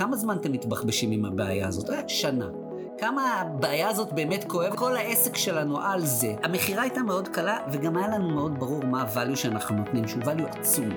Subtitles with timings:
[0.00, 1.90] כמה זמן אתם מתבחבשים עם הבעיה הזאת?
[1.90, 2.48] אה, שנה.
[2.98, 4.78] כמה הבעיה הזאת באמת כואבת?
[4.78, 6.34] כל העסק שלנו על זה.
[6.42, 10.58] המכירה הייתה מאוד קלה, וגם היה לנו מאוד ברור מה הvalue שאנחנו נותנים, שהוא value
[10.58, 10.88] עצום.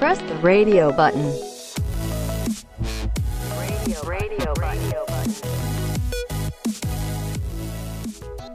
[0.00, 1.26] Press the radio button.
[3.58, 5.46] Radio, radio, radio button.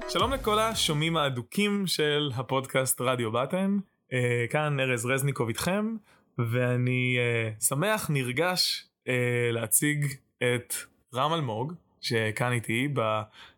[0.10, 3.78] שלום לכל השומעים האדוקים של הפודקאסט רדיו בטן,
[4.14, 5.96] אה, כאן ארז רזניקוב איתכם,
[6.38, 10.06] ואני אה, שמח, נרגש אה, להציג
[10.38, 10.74] את
[11.14, 12.88] רם אלמוג, שכאן איתי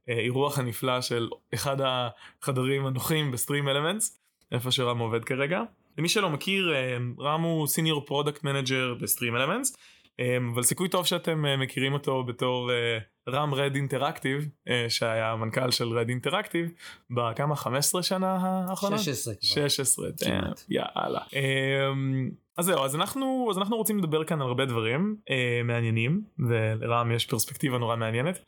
[0.08, 4.20] באירוח הנפלא של אחד החדרים הנוחים ב-StreamElements,
[4.52, 5.62] איפה שרם עובד כרגע.
[5.98, 9.78] למי שלא מכיר, אה, רם הוא senior product manager ב-StreamElements,
[10.54, 12.98] אבל סיכוי טוב שאתם אה, מכירים אותו בתור אה,
[13.30, 16.72] רם Red Interactive, אה, שהיה המנכ"ל של Red Interactive,
[17.10, 19.00] בכמה 15 שנה האחרונות?
[19.00, 19.70] 16 כבר.
[19.70, 20.64] 16, כמעט.
[20.70, 21.20] יאללה.
[21.34, 25.16] אמ, אז זהו, אז אנחנו, אז אנחנו רוצים לדבר כאן על הרבה דברים
[25.64, 28.40] מעניינים, ולרם יש פרספקטיבה נורא מעניינת.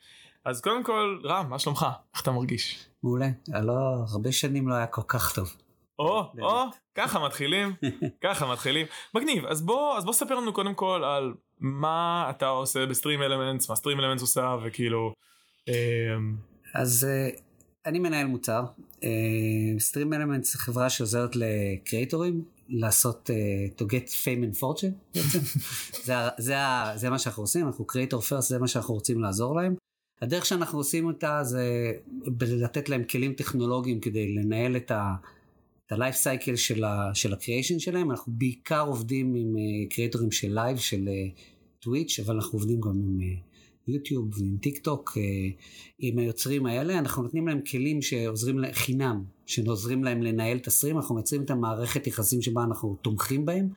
[0.45, 1.85] אז קודם כל, רם, מה שלומך?
[2.13, 2.85] איך אתה מרגיש?
[3.03, 3.27] מעולה.
[3.63, 3.73] לא,
[4.13, 5.53] הרבה שנים לא היה כל כך טוב.
[5.99, 6.23] או.
[6.41, 6.63] או,
[6.95, 7.73] ככה מתחילים,
[8.23, 8.85] ככה מתחילים.
[9.13, 13.69] מגניב, אז בוא, אז בוא ספר לנו קודם כל על מה אתה עושה בסטרים אלמנטס,
[13.69, 15.13] מה סטרים אלמנטס עושה, וכאילו...
[15.67, 16.35] אמ,
[16.73, 17.29] אז אה,
[17.85, 18.63] אני מנהל מוצר.
[19.79, 25.39] StreamElements זה חברה שעוזרת ל-creatorים לעשות אה, to get fame and fortune בעצם.
[26.05, 26.55] זה, זה,
[26.95, 29.75] זה מה שאנחנו עושים, אנחנו creator first, זה מה שאנחנו רוצים לעזור להם.
[30.21, 31.91] הדרך שאנחנו עושים אותה זה
[32.41, 35.13] לתת להם כלים טכנולוגיים כדי לנהל את ה...
[35.91, 39.55] ה-life cycle של, ה- של ה-creation שלהם, אנחנו בעיקר עובדים עם
[39.89, 41.09] creatorים של live, של
[41.81, 43.35] Twitch, אבל אנחנו עובדים גם עם אה,
[43.87, 45.21] YouTube ועם טיק טוק, אה,
[45.99, 50.97] עם היוצרים האלה, אנחנו נותנים להם כלים שעוזרים להם חינם, שעוזרים להם לנהל את ה-stream,
[50.97, 53.69] אנחנו מייצרים את המערכת יחסים שבה אנחנו תומכים בהם.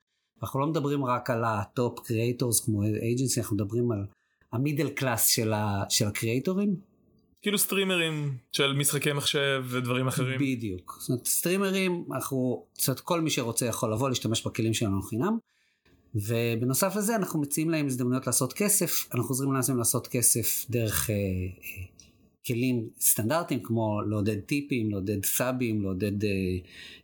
[0.43, 4.05] אנחנו לא מדברים רק על ה-top creators כמו agency, אנחנו מדברים על
[4.53, 6.77] ה-middle class של, ה- של ה-creatorים,
[7.43, 10.41] כאילו streamerים של משחקי מחשב ודברים אחרים.
[10.41, 10.97] בדיוק.
[11.01, 15.39] זאת אומרת, streamerים, אנחנו, זאת אומרת, כל מי שרוצה יכול לבוא להשתמש בכלים שלנו חינם.
[16.15, 21.15] ובנוסף לזה אנחנו מציעים להם הזדמנויות לעשות כסף, אנחנו עוזרים להם לעשות כסף דרך אה,
[21.15, 21.85] אה,
[22.47, 26.31] כלים סטנדרטיים כמו לעודד טיפים, לעודד subים, לעודד, אה,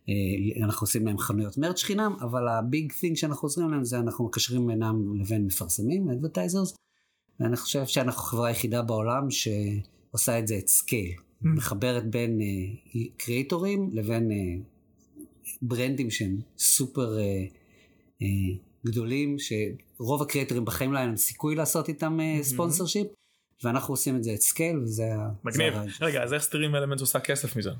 [0.09, 4.25] אה, אנחנו עושים להם חנויות merch חינם, אבל ה-big thing שאנחנו עוזרים להם זה אנחנו
[4.25, 6.75] מקשרים בינם לבין מפרסמים, advertisers,
[7.39, 11.11] ואני חושב שאנחנו החברה היחידה בעולם שעושה את זה at scale,
[11.41, 12.39] מחברת בין
[13.17, 14.37] creatorים לבין אה,
[15.61, 17.45] brandים שהם סופר אה,
[18.21, 18.27] אה,
[18.85, 23.07] גדולים, שרוב ה-creatorים בחיים לא היה להם סיכוי לעשות איתם sponsorship,
[23.63, 25.03] ואנחנו עושים את זה at scale, וזה
[25.43, 25.73] מגניב.
[26.01, 27.71] רגע, אז איך StreamElements עושה כסף מזה?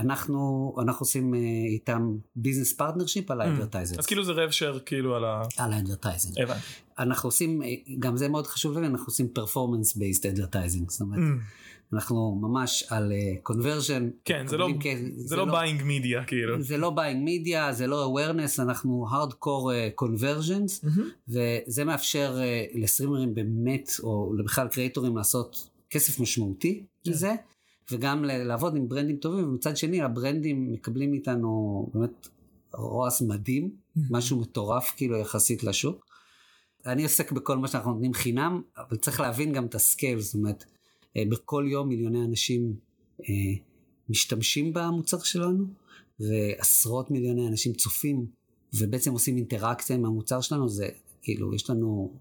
[0.00, 1.38] אנחנו, אנחנו עושים אה,
[1.68, 5.42] איתם business partnership על ה-advertiser, אז כאילו זה rev share כאילו על ה...
[5.56, 6.40] על ה-advertising.
[6.40, 6.60] הבנתי.
[6.98, 7.68] אנחנו עושים, אה,
[7.98, 11.20] גם זה מאוד חשוב לנו, אנחנו עושים performance based advertising, זאת אומרת,
[11.94, 13.12] אנחנו ממש על
[13.42, 14.10] conversion.
[14.24, 14.66] כן, זה לא-
[15.16, 16.62] זה לא buying media כאילו.
[16.62, 19.34] זה לא buying media, זה לא awareness, אנחנו hardcore
[19.96, 20.86] uh, conversions,
[21.28, 27.34] וזה מאפשר uh, ל-streamerים באמת, או בכלל creatorים לעשות כסף משמעותי מזה,
[27.90, 32.28] וגם לעבוד עם brandים טובים, ומצד שני ה-brandים מקבלים מאיתנו באמת
[32.74, 33.70] ROAS מדהים,
[34.10, 36.06] משהו מטורף כאילו יחסית לשוק.
[36.86, 40.64] אני עוסק בכל מה שאנחנו נותנים חינם, אבל צריך להבין גם את ה-scale, זאת אומרת,
[40.64, 40.73] אה,
[41.16, 42.76] בכל יום מיליוני אנשים
[43.20, 43.34] אה,
[44.08, 45.64] משתמשים במוצר שלנו,
[46.20, 48.26] ועשרות מיליוני אנשים צופים,
[48.78, 50.88] ובעצם עושים אינטראקציה עם המוצר שלנו, זה
[51.22, 52.12] כאילו, יש לנו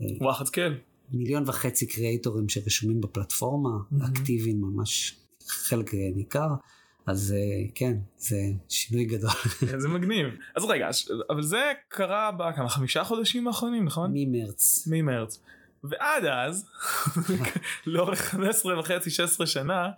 [0.00, 0.74] וואחד scale.
[1.12, 3.70] מיליון וחצי creatorים שרשומים בפלטפורמה,
[4.08, 5.16] אקטיביים ממש
[5.48, 6.48] חלק אה, ניכר,
[7.06, 8.36] אז אה, כן, זה
[8.68, 9.30] שינוי גדול.
[9.82, 10.26] זה מגניב.
[10.56, 10.88] אז רגע,
[11.30, 14.10] אבל זה קרה בכמה חמישה חודשים האחרונים נכון?
[14.14, 14.88] ממרץ.
[14.90, 15.42] ממרץ.
[15.90, 16.68] ועד אז,
[17.86, 19.90] לאורך 15 וחצי 16 שנה,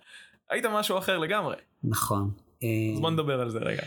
[0.49, 1.55] היית משהו אחר לגמרי.
[1.83, 2.31] נכון.
[2.63, 3.83] אה, אז בוא נדבר על זה רגע.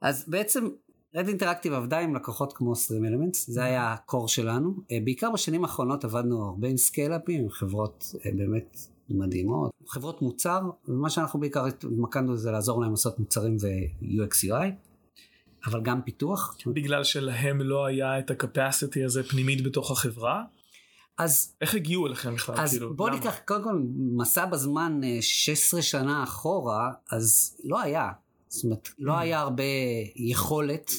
[0.00, 0.68] אז בעצם
[1.14, 4.74] רד אינטראקטיב עבדה עם לקוחות כמו סטרים אלמנטס, זה היה הקור שלנו.
[4.92, 8.78] אה, בעיקר בשנים האחרונות עבדנו הרבה עם סקיילאפים, עם חברות אה, באמת
[9.08, 14.66] מדהימות, חברות מוצר, ומה שאנחנו בעיקר התמקדנו זה לעזור להם לעשות מוצרים ו-UX UI,
[15.66, 16.56] אבל גם פיתוח.
[16.66, 20.44] בגלל שלהם לא היה את הקפסיטי הזה פנימית בתוך החברה?
[21.18, 22.54] אז איך הגיעו אליכם בכלל?
[22.58, 23.18] אז כאילו, בוא למה?
[23.18, 28.08] ניקח קודם כל מסע בזמן אה, 16 שנה אחורה, אז לא היה.
[28.48, 29.62] זאת אומרת, לא היה הרבה
[30.16, 30.90] יכולת.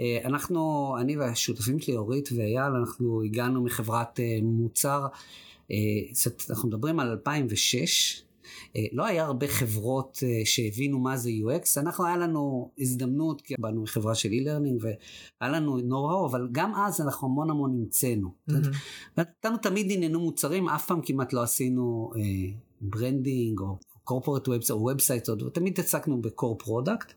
[0.00, 5.06] אה, אנחנו, אני והשותפים שלי, אורית ואייל, אנחנו הגענו מחברת אה, מוצר,
[5.70, 5.76] אה,
[6.50, 8.25] אנחנו מדברים על 2006, אה,
[8.92, 13.82] לא היה הרבה חברות אה, שהבינו מה זה UX, אנחנו היה לנו הזדמנות, כי באנו
[13.82, 18.28] מחברה של e-learning והיה לנו know-how, אבל גם אז אנחנו המון המון המצאנו.
[19.18, 22.10] נתנו תמיד עניינו מוצרים, אף פעם כמעט לא עשינו
[22.80, 23.78] branding או
[24.10, 27.12] corporate website או website, תמיד התעסקנו ב-core product.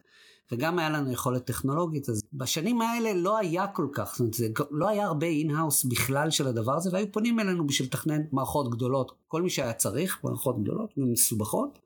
[0.51, 4.47] וגם היה לנו יכולת טכנולוגית, אז בשנים האלה לא היה כל כך, זאת אומרת, זה
[4.71, 9.11] לא היה הרבה in-house בכלל של הדבר הזה, והיו פונים אלינו בשביל לתכנן מערכות גדולות,
[9.27, 11.79] כל מי שהיה צריך, מערכות גדולות ומסובכות.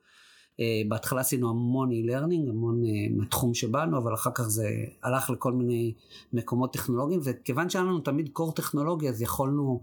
[0.54, 0.56] Uh,
[0.88, 2.88] בהתחלה עשינו המון e-learning, המון uh,
[3.18, 4.70] מהתחום שבאנו, אבל אחר כך זה
[5.04, 5.94] הלך לכל מיני
[6.34, 9.82] מקומות טכנולוגיים, וכיוון שהיה לנו תמיד קור טכנולוגי, אז יכולנו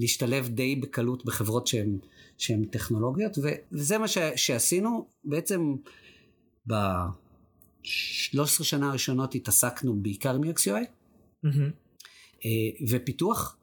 [0.00, 1.68] להשתלב די בקלות בחברות
[2.38, 3.38] שהן טכנולוגיות,
[3.72, 5.06] וזה מה ש, שעשינו.
[5.24, 5.74] בעצם
[6.70, 6.74] ב...
[7.82, 10.86] 13 שנה הראשונות התעסקנו בעיקר עם UX UI
[11.46, 11.48] mm-hmm.
[12.44, 12.50] אה,
[12.88, 13.56] ופיתוח.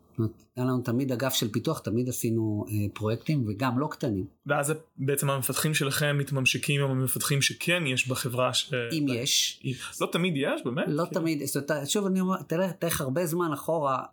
[0.55, 4.25] היה לנו תמיד אגף של פיתוח, תמיד עשינו אה, פרויקטים וגם לא קטנים.
[4.45, 8.53] ואז בעצם המפתחים שלכם מתממשקים עם המפתחים שכן יש בחברה.
[8.53, 8.73] ש...
[8.91, 9.63] אם יש.
[10.01, 10.85] לא תמיד יש באמת?
[10.87, 11.13] לא כי...
[11.13, 11.41] תמיד,
[11.85, 14.03] שוב אני אומר, תראה, תראה הרבה זמן אחורה,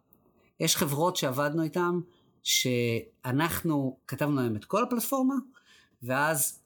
[0.61, 1.99] יש חברות שעבדנו איתן,
[2.43, 5.35] שאנחנו כתבנו להם את כל הפלטפורמה,
[6.03, 6.61] ואז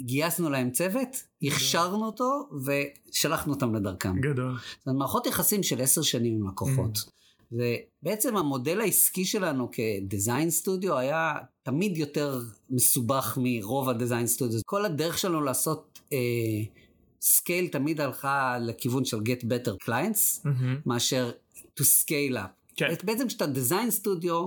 [0.00, 1.08] גייסנו להם צוות,
[1.42, 4.20] הכשרנו אותו ושלחנו אותם לדרכם.
[4.20, 4.56] גדול.
[4.78, 6.96] זאת אומרת, מערכות יחסים של עשר שנים עם לקוחות.
[6.96, 7.10] Mm.
[7.52, 12.40] ובעצם המודל העסקי שלנו כדיזיין סטודיו היה תמיד יותר
[12.70, 14.60] מסובך מרוב הדיזיין סטודיו.
[14.66, 16.00] כל הדרך שלנו לעשות
[17.20, 20.82] scale uh, תמיד הלכה לכיוון של get better clients, mm-hmm.
[20.86, 21.30] מאשר
[21.80, 22.76] to scale up.
[22.76, 22.94] כן.
[23.04, 24.46] בעצם כשאתה design studio,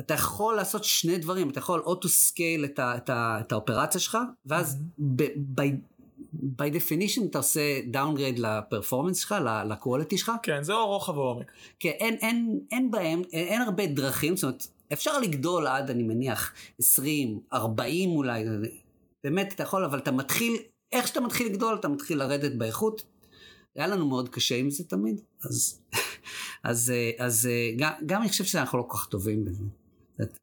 [0.00, 3.52] אתה יכול לעשות שני דברים, אתה יכול או to scale את, ה, את, ה, את
[3.52, 5.60] ה-operציה שלך, ואז mm-hmm.
[5.60, 5.62] by,
[6.34, 9.34] by definition אתה עושה downgrade ל-performance שלך,
[9.68, 10.32] ל-quality שלך.
[10.42, 11.52] כן, זה רוחב ועומק.
[11.80, 16.02] כן, אין, אין, אין בהם, אין, אין הרבה דרכים, זאת אומרת, אפשר לגדול עד, אני
[16.02, 18.44] מניח, 20, 40 אולי,
[19.24, 20.56] באמת אתה יכול, אבל אתה מתחיל,
[20.92, 23.02] איך שאתה מתחיל לגדול, אתה מתחיל לרדת באיכות.
[23.76, 25.80] היה לנו מאוד קשה עם זה תמיד, אז,
[26.64, 29.64] אז, אז, אז גם, גם אני חושב שאנחנו לא כל כך טובים בזה.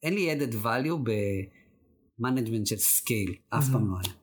[0.03, 1.09] אין לי added value
[2.19, 4.13] ב-management של scale, אף פעם לא היה.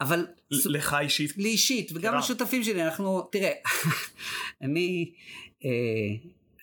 [0.00, 0.26] אבל...
[0.50, 1.36] לך אישית?
[1.36, 3.52] לי אישית, וגם לשותפים שלי, אנחנו, תראה,
[4.62, 5.12] אני,
[5.64, 5.70] אה,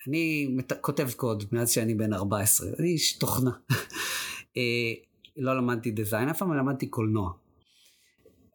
[0.08, 0.48] אני
[0.80, 3.50] כותב קוד מאז שאני בן 14, אני איש תוכנה.
[4.56, 4.92] אה,
[5.36, 7.32] לא למדתי design אף פעם, למדתי קולנוע.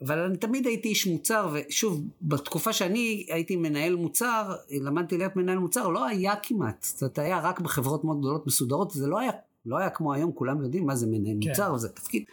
[0.06, 5.58] אבל אני תמיד הייתי איש מוצר, ושוב, בתקופה שאני הייתי מנהל מוצר, למדתי להיות מנהל
[5.58, 6.84] מוצר, לא היה כמעט.
[6.84, 9.32] זאת אומרת, היה רק בחברות מאוד גדולות מסודרות, זה לא היה,
[9.66, 11.50] לא היה כמו היום, כולם יודעים מה זה מנהל כן.
[11.50, 12.24] מוצר, זה תפקיד.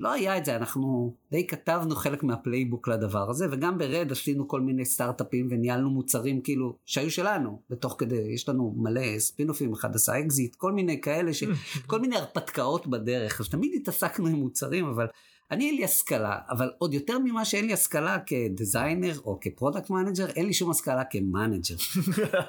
[0.00, 4.60] לא היה את זה, אנחנו די כתבנו חלק מה-playbook לדבר הזה, וגם ב-Red עשינו כל
[4.60, 10.20] מיני סטארט-אפים וניהלנו מוצרים כאילו שהיו שלנו, ותוך כדי, יש לנו מלא spinoffים, אחד עשה
[10.20, 11.44] אקזיט, כל מיני כאלה, ש...
[11.86, 15.06] כל מיני הרפתקאות בדרך, אז תמיד התעסקנו עם מוצרים, אבל
[15.50, 20.26] אני אין לי השכלה, אבל עוד יותר ממה שאין לי השכלה כ-designer או כ-product manager,
[20.26, 21.74] אין לי שום השכלה כ-manager.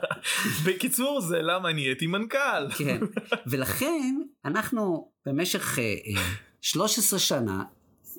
[0.66, 2.72] בקיצור, זה למה נהייתי מנכ"ל.
[2.78, 3.00] כן,
[3.48, 4.16] ולכן
[4.46, 6.20] אנחנו במשך uh, uh,
[6.62, 7.64] 13 שנה,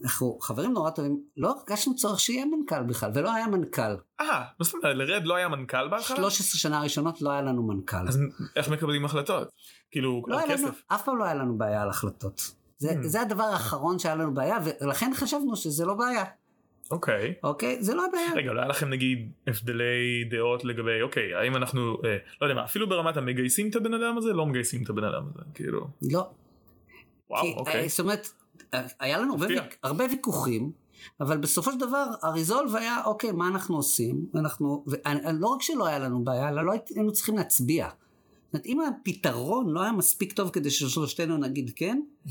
[0.04, 3.96] אנחנו חברים נורא טובים, לא הרגשנו צורך שיהיה מנכ"ל בכלל, ולא היה מנכ"ל.
[4.20, 6.16] אה, מה זאת אומרת, ל-Red לא היה מנכ"ל בהתחלה?
[6.16, 8.08] 13 שנה הראשונות לא היה לנו מנכ"ל.
[8.08, 8.20] אז
[8.56, 9.48] איך מקבלים החלטות?
[9.90, 10.62] כאילו, לא כסף?
[10.62, 12.65] לנו, אף פעם לא היה לנו בעיה על החלטות.
[12.78, 13.06] זה, mm.
[13.06, 16.24] זה הדבר האחרון שהיה לנו בעיה, ולכן חשבנו שזה לא בעיה.
[16.90, 17.30] אוקיי.
[17.30, 17.46] Okay.
[17.46, 17.76] אוקיי?
[17.78, 18.32] Okay, זה לא הבעיה.
[18.34, 22.64] רגע, לא היה לכם נגיד הבדלי דעות לגבי, אוקיי, האם אנחנו, אה, לא יודע מה,
[22.64, 25.86] אפילו ברמת המגייסים את הבן אדם הזה, לא מגייסים את הבן אדם הזה, כאילו.
[26.02, 26.28] לא.
[27.30, 27.82] וואו, כי, אוקיי.
[27.82, 28.28] אה, זאת אומרת,
[29.00, 29.46] היה לנו הרבה,
[29.82, 30.72] הרבה ויכוחים,
[31.20, 34.26] אבל בסופו של דבר הריזולב היה, אוקיי, מה אנחנו עושים?
[34.34, 37.88] אנחנו, ולא רק שלא היה לנו בעיה, אלא לא היינו צריכים להצביע.
[38.56, 42.30] אומרת, אם הפתרון לא היה מספיק טוב כדי ששלושתנו נגיד כן, mm-hmm.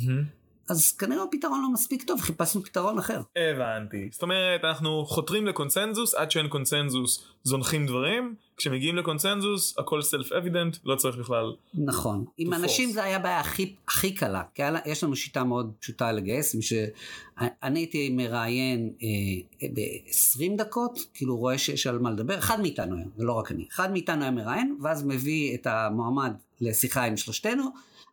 [0.70, 3.22] אז כנראה הפתרון לא מספיק טוב, חיפשנו פתרון אחר.
[3.36, 4.10] הבנתי.
[4.12, 10.78] זאת אומרת, אנחנו חותרים לקונסנזוס, עד שאין קונסנזוס זונחים דברים, כשמגיעים לקונסנזוס הכל סלף אבידנט,
[10.86, 11.54] לא צריך בכלל.
[11.74, 12.26] נכון.
[12.38, 16.56] עם אנשים זה היה הבעיה הכי, הכי קלה, כי יש לנו שיטה מאוד פשוטה לגייס,
[17.64, 23.06] אני הייתי מראיין אה, ב-20 דקות, כאילו רואה שיש על מה לדבר, אחד מאיתנו היה,
[23.18, 27.64] ולא רק אני, אחד מאיתנו היה מראיין, ואז מביא את המועמד לשיחה עם שלושתנו.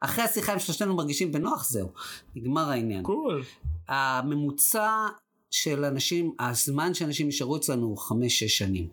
[0.05, 1.93] אחרי השיחה עם שלושתנו מרגישים בנוח, זהו,
[2.37, 3.03] נגמר העניין.
[3.03, 3.43] קול.
[3.43, 3.69] Cool.
[3.89, 5.07] הממוצע
[5.51, 8.89] של אנשים, הזמן שאנשים נשארו אצלנו הוא חמש-שש שנים.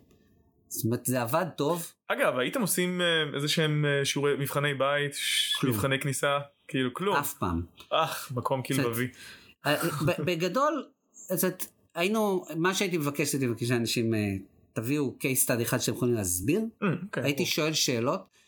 [0.68, 1.92] זאת אומרת, זה עבד טוב.
[2.08, 5.12] אגב, הייתם עושים אה, איזה שהם אה, שיעורי מבחני בית,
[5.60, 5.74] כלום.
[5.74, 6.38] מבחני כניסה,
[6.68, 7.16] כאילו כלום.
[7.16, 7.62] אף פעם.
[7.90, 9.08] אך, מקום כאילו מביא.
[9.66, 9.76] אה,
[10.18, 11.64] בגדול, זאת,
[11.94, 14.14] היינו, מה שהייתי מבקש, הייתי מבקש שאנשים
[14.72, 16.60] תביאו case study אחד שאתם יכולים להסביר.
[16.60, 17.46] Mm, okay, הייתי okay.
[17.46, 18.39] שואל שאלות.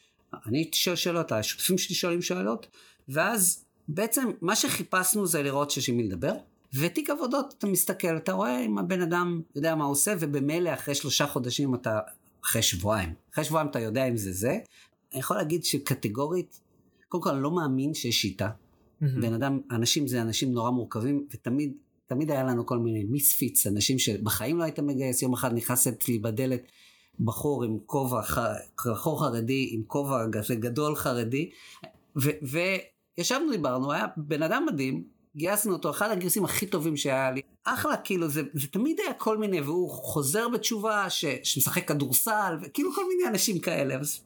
[0.47, 2.67] אני שואל שאלות, השותפים שלי שואלים שאלות,
[3.09, 6.33] ואז בעצם מה שחיפשנו זה לראות שיש עם מי לדבר,
[6.75, 10.95] ותיק עבודות, אתה מסתכל, אתה רואה אם הבן אדם יודע מה הוא עושה, ובמילא אחרי
[10.95, 11.99] שלושה חודשים אתה,
[12.45, 14.59] אחרי שבועיים, אחרי שבועיים אתה יודע אם זה זה.
[15.12, 16.61] אני יכול להגיד שקטגורית,
[17.09, 18.51] קודם כל אני לא מאמין שיש שיטה.
[19.21, 21.73] בן אדם, אנשים זה אנשים נורא מורכבים, ותמיד,
[22.07, 26.19] תמיד היה לנו כל מיני misfits, אנשים שבחיים לא היית מגייס, יום אחד נכנס אצלי
[26.19, 26.62] בדלת
[27.21, 28.21] בחור עם כובע,
[28.87, 31.50] בחור חרדי, עם כובע גדול חרדי,
[32.16, 32.59] ו-
[33.19, 35.04] וישבנו דיברנו, היה בן אדם מדהים,
[35.37, 37.40] גייסנו אותו, אחד הגיוסים הכי טובים שהיה לי.
[37.64, 42.92] אחלה, כאילו, זה, זה תמיד היה כל מיני, והוא חוזר בתשובה, ש, שמשחק כדורסל, וכאילו
[42.95, 43.95] כל מיני אנשים כאלה.
[43.95, 44.21] אז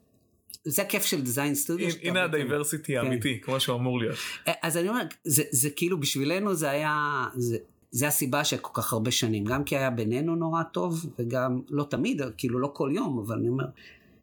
[0.64, 1.88] זה הכיף של design studio.
[2.02, 2.98] הנה ה diversity כן.
[2.98, 4.16] האמיתי, כמו שהוא אמור להיות.
[4.62, 7.56] אז אני אומר, זה, זה כאילו בשבילנו זה היה, זה,
[7.96, 12.22] זה הסיבה שכל כך הרבה שנים, גם כי היה בינינו נורא טוב, וגם לא תמיד,
[12.36, 13.64] כאילו לא כל יום, אבל אני אומר,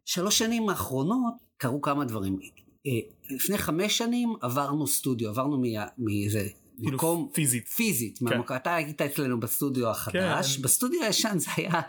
[0.06, 2.39] שלוש שנים האחרונות קרו כמה דברים.
[2.88, 2.92] אה,
[3.30, 5.62] לפני חמש שנים עברנו סטודיו, עברנו
[5.98, 7.68] מאיזה כאילו מקום פיזית.
[7.68, 8.25] פיזית, כן.
[8.25, 10.62] מהמקום, אתה היית אצלנו בסטודיו החדש, כן.
[10.62, 11.82] בסטודיו הישן זה היה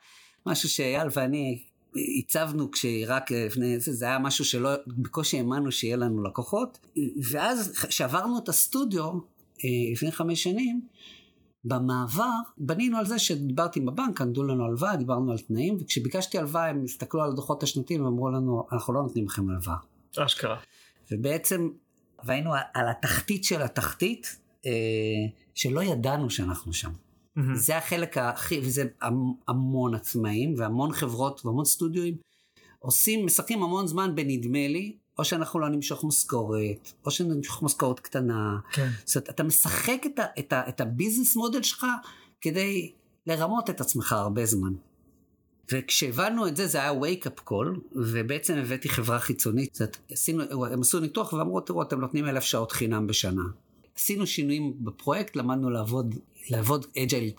[0.47, 1.63] משהו שאייל ואני
[2.19, 6.79] הצבנו כשרק לפני זה, זה היה משהו שלא, בקושי האמנו שיהיה לנו לקוחות,
[7.31, 9.11] ואז כשעברנו את הסטודיו
[9.65, 10.81] אה, לפני חמש שנים,
[11.65, 16.69] במעבר בנינו על זה שדיברתי עם הבנק, עמדו לנו הלוואה, דיברנו על תנאים, וכשביקשתי הלוואה
[16.69, 19.77] הם הסתכלו על הדוחות השנתיים ואמרו לנו, אנחנו לא נותנים לכם הלוואה.
[20.19, 20.57] אשכרה.
[21.11, 21.69] ובעצם,
[22.25, 24.71] והיינו על התחתית של התחתית, אה,
[25.55, 26.91] שלא ידענו שאנחנו שם.
[27.37, 27.55] מהמם.
[27.57, 32.17] זה החלק הכי, וזה המ- המון עצמאים והמון חברות והמון סטודיואים
[32.79, 38.59] עושים, משחקים המון זמן בנדמה לי, או שאנחנו לא נמשוך משכורת, או שנמשוך משכורת קטנה.
[38.73, 38.89] כן.
[39.05, 41.87] זאת אומרת, אתה משחק את, ה, את, ה, את ה business model שלך
[42.41, 42.93] כדי
[43.27, 44.73] לרמות את עצמך הרבה זמן.
[45.73, 49.75] וכשהבנו את זה, זה היה wake up call, ובעצם הבאתי חברה חיצונית.
[49.75, 53.43] זאת, עשינו, הם עשו ניתוח ואמרו, תראו, אתם נותנים אלף שעות חינם בשנה.
[53.97, 56.15] עשינו שינויים בפרויקט, למדנו לעבוד,
[56.51, 57.33] לעבוד agile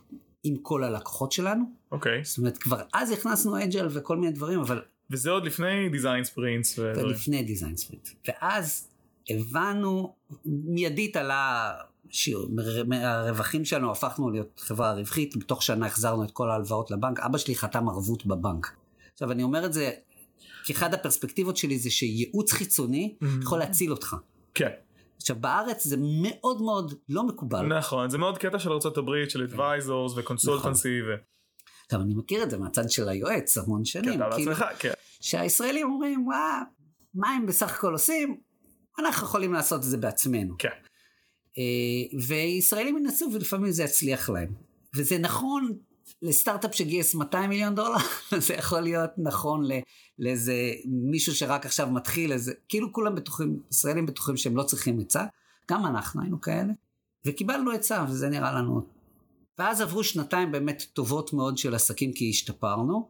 [0.44, 1.64] עם כל הלקוחות שלנו.
[1.92, 2.24] אוקיי.
[2.24, 6.76] זאת אומרת, כבר אז הכנסנו agile וכל מיני דברים, אבל וזה עוד לפני design sprints
[6.76, 7.10] זה ודברים.
[7.10, 8.10] לפני design sprint.
[8.28, 8.88] ואז
[9.30, 10.14] הבנו,
[10.46, 11.74] מיידית עלה,
[12.10, 12.48] שיעור,
[12.88, 17.56] מהרווחים שלנו הפכנו להיות חברה רווחית, בתוך שנה החזרנו את כל ההלוואות לבנק, אבא שלי
[17.56, 18.72] חתם ערבות בבנק.
[19.14, 19.92] עכשיו אני אומר את זה,
[20.64, 23.26] כי אחד הפרספקטיבות שלי זה שייעוץ חיצוני Mhm.
[23.42, 24.16] יכול להציל אותך.
[24.54, 24.70] כן.
[25.18, 27.66] עכשיו בארץ זה מאוד מאוד לא מקובל.
[27.78, 31.02] נכון, זה מאוד קטע של ארה"ב, של advisors ו consultancy.
[31.02, 31.35] ו-
[31.86, 34.22] עכשיו אני מכיר את זה מהצד של היועץ המון כן, שנים.
[34.22, 34.92] אתה כאילו, בעצמך, כן.
[35.22, 36.62] שהישראלים אומרים, וואה,
[37.14, 38.38] מה הם בסך הכל עושים?
[39.00, 40.56] אנחנו יכולים לעשות את זה בעצמנו.
[40.60, 40.70] כן.
[41.58, 44.54] אה, וישראלים ינסו ולפעמים זה יצליח להם.
[44.96, 45.78] וזה נכון
[46.22, 47.98] לסטארט-אפ שגייס 200 מיליון דולר,
[48.48, 49.80] זה יכול להיות נכון ל-
[50.20, 50.54] לאיזה
[50.86, 55.26] מישהו שרק עכשיו מתחיל, איזה, כאילו כולם בטוחים, ישראלים בטוחים שהם לא צריכים עצה,
[55.72, 56.74] גם אנחנו היינו כאלה,
[57.26, 58.95] וקיבלנו עצה וזה נראה לנו.
[59.60, 63.10] ואז עברו שנתיים באמת טובות מאוד של עסקים כי השתפרנו.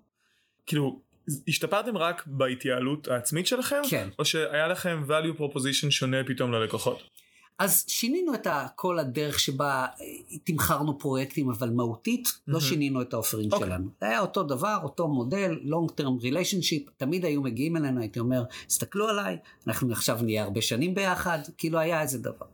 [0.66, 1.00] כאילו,
[1.48, 3.82] השתפרתם רק בהתייעלות העצמית שלכם?
[3.90, 4.10] כן.
[4.20, 7.00] או שהיה לכם value proposition שונה פתאום ללקוחות?
[7.60, 12.70] אז שינינו את כל הדרך שבה אה, תמכרנו פרויקטים, אבל מהותית לא מהמם.
[12.70, 13.68] שינינו את האופרים אוקיי.
[13.68, 13.90] שלנו.
[14.02, 18.44] זה היה אותו דבר, אותו מודל, long term relationship, תמיד היו מגיעים אלינו, הייתי אומר,
[18.68, 19.38] הסתכלו עליי,
[19.68, 22.46] אנחנו עכשיו נהיה הרבה שנים ביחד, כאילו היה איזה דבר.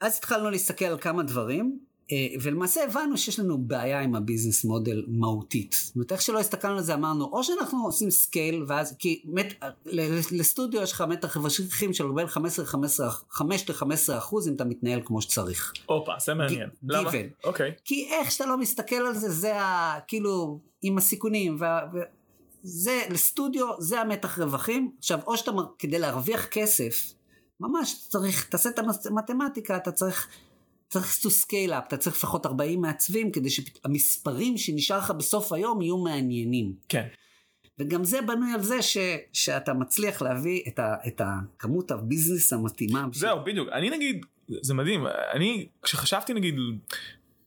[0.00, 1.78] אז התחלנו להסתכל על כמה דברים,
[2.40, 5.76] ולמעשה הבנו שיש לנו בעיה עם ה business model מהותית.
[5.78, 9.54] זאת אומרת, איך שלא הסתכלנו על זה, אמרנו, או שאנחנו עושים scale, ואז, כי מת,
[10.32, 15.72] לסטודיו יש לך מתח רווחים של בין 5 ל-15 אחוז אם אתה מתנהל כמו שצריך.
[15.86, 16.68] הופה, זה מעניין.
[16.88, 17.10] למה?
[17.10, 17.44] given.
[17.44, 17.72] אוקיי.
[17.84, 19.98] כי איך שאתה לא מסתכל על זה, זה ה...
[20.08, 21.80] כאילו, עם הסיכונים, וה...
[21.94, 21.98] ו...
[22.62, 24.92] זה, לסטודיו, זה המתח רווחים.
[24.98, 27.12] עכשיו, או שאתה, כדי להרוויח כסף,
[27.60, 30.28] ממש צריך, תעשה את המתמטיקה, אתה צריך,
[30.92, 35.82] צריך to scale up, אתה צריך לפחות 40 מעצבים, כדי שהמספרים שנשאר לך בסוף היום
[35.82, 36.72] יהיו מעניינים.
[36.88, 37.06] כן.
[37.78, 38.96] וגם זה בנוי על זה ש,
[39.32, 43.06] שאתה מצליח להביא את, ה, את הכמות הביזנס המתאימה.
[43.12, 43.68] זהו, בדיוק.
[43.72, 46.54] אני נגיד, זה מדהים, אני, כשחשבתי נגיד,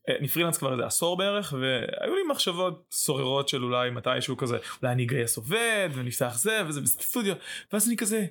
[0.09, 4.57] אה, אני פרילנס כבר איזה עשור בערך, והיו לי מחשבות סוררות של אולי מתישהו כזה,
[4.81, 7.35] אולי אני אגייס עובד, ונפתח זה וזה בסטודיו,
[7.73, 8.25] ואז אני כזה,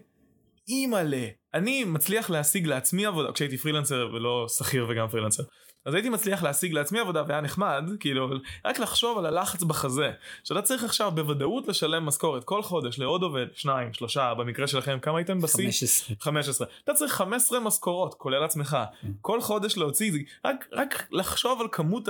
[0.68, 5.42] אימא'לה, אני מצליח להשיג לעצמי עבודה, כשהייתי פרילנסר ולא שכיר וגם פרילנסר.
[5.86, 8.30] אז הייתי מצליח להשיג לעצמי עבודה והיה נחמד, כאילו,
[8.64, 10.10] רק לחשוב על הלחץ בחזה,
[10.44, 15.18] שאתה צריך עכשיו בוודאות לשלם משכורת כל חודש לעוד עובד, שניים, שלושה, במקרה שלכם, כמה
[15.18, 15.64] הייתם בשיא?
[15.64, 16.16] 15.
[16.20, 16.66] 15.
[16.84, 18.76] אתה צריך 15 משכורות, כולל עצמך.
[19.20, 20.12] כל חודש להוציא,
[20.44, 22.08] רק, רק לחשוב על כמות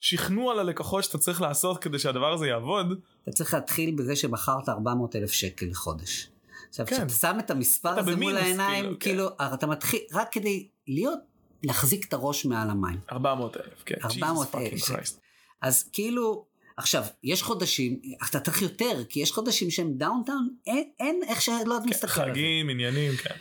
[0.00, 3.00] השכנוע ללקוחות שאתה צריך לעשות כדי שהדבר הזה יעבוד.
[3.22, 6.31] אתה צריך להתחיל בזה שמכרת 400 אלף שקל לחודש.
[6.68, 6.96] עכשיו, כן.
[6.96, 9.36] כשאתה שם את המספר הזה מול העיניים, כאילו, כן.
[9.38, 11.18] כאילו, אתה מתחיל, רק כדי להיות
[11.62, 13.00] להחזיק את הראש מעל המים.
[13.12, 13.94] 400 אלף, כן.
[14.04, 15.18] 400 Jesus fucking אלף.
[15.62, 21.20] אז כאילו, עכשיו, יש חודשים, אתה צריך יותר, כי יש חודשים שהם downtime, אין, אין
[21.28, 22.32] איך שלא כן, מסתכל על זה.
[22.32, 23.34] חגים, עניינים, כן.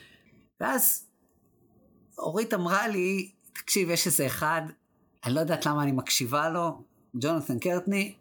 [0.60, 1.08] ואז
[2.18, 4.62] אורית אמרה לי, תקשיב, יש איזה אחד,
[5.26, 6.84] אני לא יודעת למה אני מקשיבה לו,
[7.22, 8.14] ג'ונתן קרטני,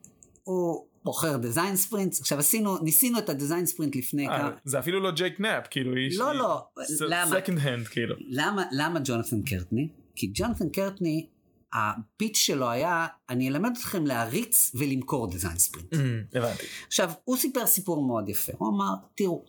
[0.42, 4.50] הוא בוחר דיזיין ספרינט, עכשיו עשינו, ניסינו את ה design sprint לפני אה, כמה...
[4.64, 6.18] זה אפילו לא ג'ייק נאפ, כאילו איש...
[6.18, 6.66] לא, לא,
[7.00, 7.30] למה?
[7.30, 8.14] second hand, כאילו.
[8.28, 9.88] למה, למה ג'ונתן קרטני?
[10.16, 11.26] כי ג'ונתן קרטני,
[11.72, 15.94] ה pitch שלו היה, אני אלמד אתכם להריץ ולמכור design sprint.
[15.94, 16.66] אמ, הבנתי.
[16.86, 18.52] עכשיו, הוא סיפר סיפור מאוד יפה.
[18.58, 19.44] הוא אמר, תראו,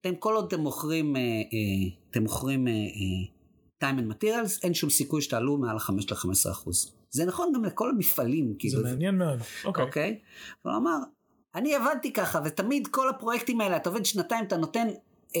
[0.00, 2.68] אתם כל עוד אתם מוכרים, אה, אה, אתם מוכרים
[3.84, 6.97] time and materials, אין שום סיכוי שתעלו מעל 5 ל-15 אחוז.
[7.10, 8.82] זה נכון גם לכל המפעלים, זה כאילו.
[8.82, 9.38] מעניין מאוד.
[9.64, 9.84] אוקיי.
[9.84, 10.18] אוקיי?
[10.62, 10.96] הוא אמר,
[11.54, 14.88] אני עבדתי ככה, ותמיד כל הפרויקטים האלה, אתה עובד שנתיים, אתה נותן...
[15.36, 15.40] אה,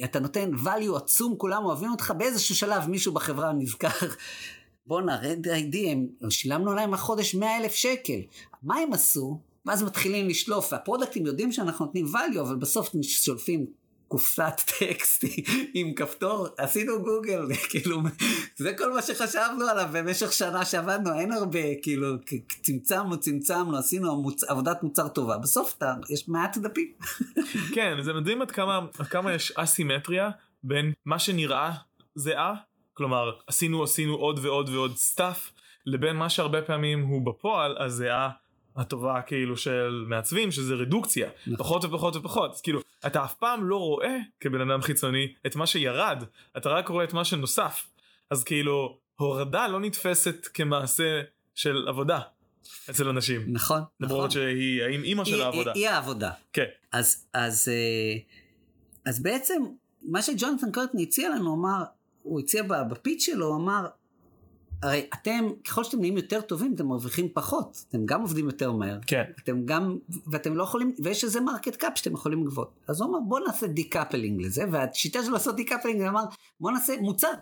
[0.00, 4.06] אה, אתה נותן value עצום, כולם אוהבים אותך, באיזשהו שלב מישהו בחברה נזכר,
[4.86, 8.20] בואנה, רד איי-די, הם שילמנו להם החודש 100 אלף שקל.
[8.62, 9.40] מה הם עשו?
[9.66, 13.66] ואז מתחילים לשלוף, והפרודקטים יודעים שאנחנו נותנים value, אבל בסוף שולפים
[14.08, 15.24] קופסת טקסט
[15.74, 18.00] עם כפתור, עשינו גוגל, כאילו,
[18.56, 22.06] זה כל מה שחשבנו עליו במשך שנה שעבדנו, אין הרבה, כאילו,
[22.62, 24.44] צמצמנו, צמצמנו, עשינו מוצ...
[24.44, 26.92] עבודת מוצר טובה, בסוף אתה, יש מעט דפים.
[27.74, 30.30] כן, זה מדהים עד כמה, עד כמה יש אסימטריה
[30.62, 31.72] בין מה שנראה
[32.14, 32.54] זהה,
[32.94, 35.50] כלומר עשינו עשינו עוד ועוד ועוד stuff,
[35.86, 38.30] לבין מה שהרבה פעמים הוא בפועל הזהה
[38.78, 41.30] הטובה כאילו של מעצבים שזה רדוקציה.
[41.46, 41.56] נכון.
[41.56, 42.50] פחות ופחות ופחות.
[42.50, 46.24] אז כאילו אתה אף פעם לא רואה כבן אדם חיצוני את מה שירד.
[46.56, 47.86] אתה רק רואה את מה שנוסף.
[48.30, 51.22] אז כאילו הורדה לא נתפסת כמעשה
[51.54, 52.20] של עבודה
[52.90, 53.44] אצל אנשים.
[53.48, 54.16] נכון, נכון.
[54.16, 55.72] למרות שהיא האם אימא של העבודה.
[55.72, 56.30] היא, היא העבודה.
[56.52, 56.64] כן.
[56.92, 58.18] אז, אז, אה,
[59.06, 59.62] אז בעצם,
[60.02, 61.84] מה שג'ונתן קרטני הציע לנו, אמר,
[62.22, 63.86] הוא הציע ב pitch שלו, אמר,
[64.82, 67.84] הרי אתם, ככל שאתם נהיים יותר טובים, אתם מרוויחים פחות.
[67.88, 68.98] אתם גם עובדים יותר מהר.
[69.06, 72.80] כן אתם גם, ואתם לא יכולים, ויש איזה market cap שאתם יכולים לגבות.
[72.88, 76.24] אז הוא אמר, בוא נעשה decoupling לזה, והשיטה שלו לעשות decoupling, הוא אמר,
[76.60, 77.32] בוא נעשה מוצר.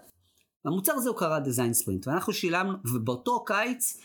[0.65, 4.01] המוצר הזה הוא קרא design sprint, ואנחנו שילמנו, ובאותו קיץ,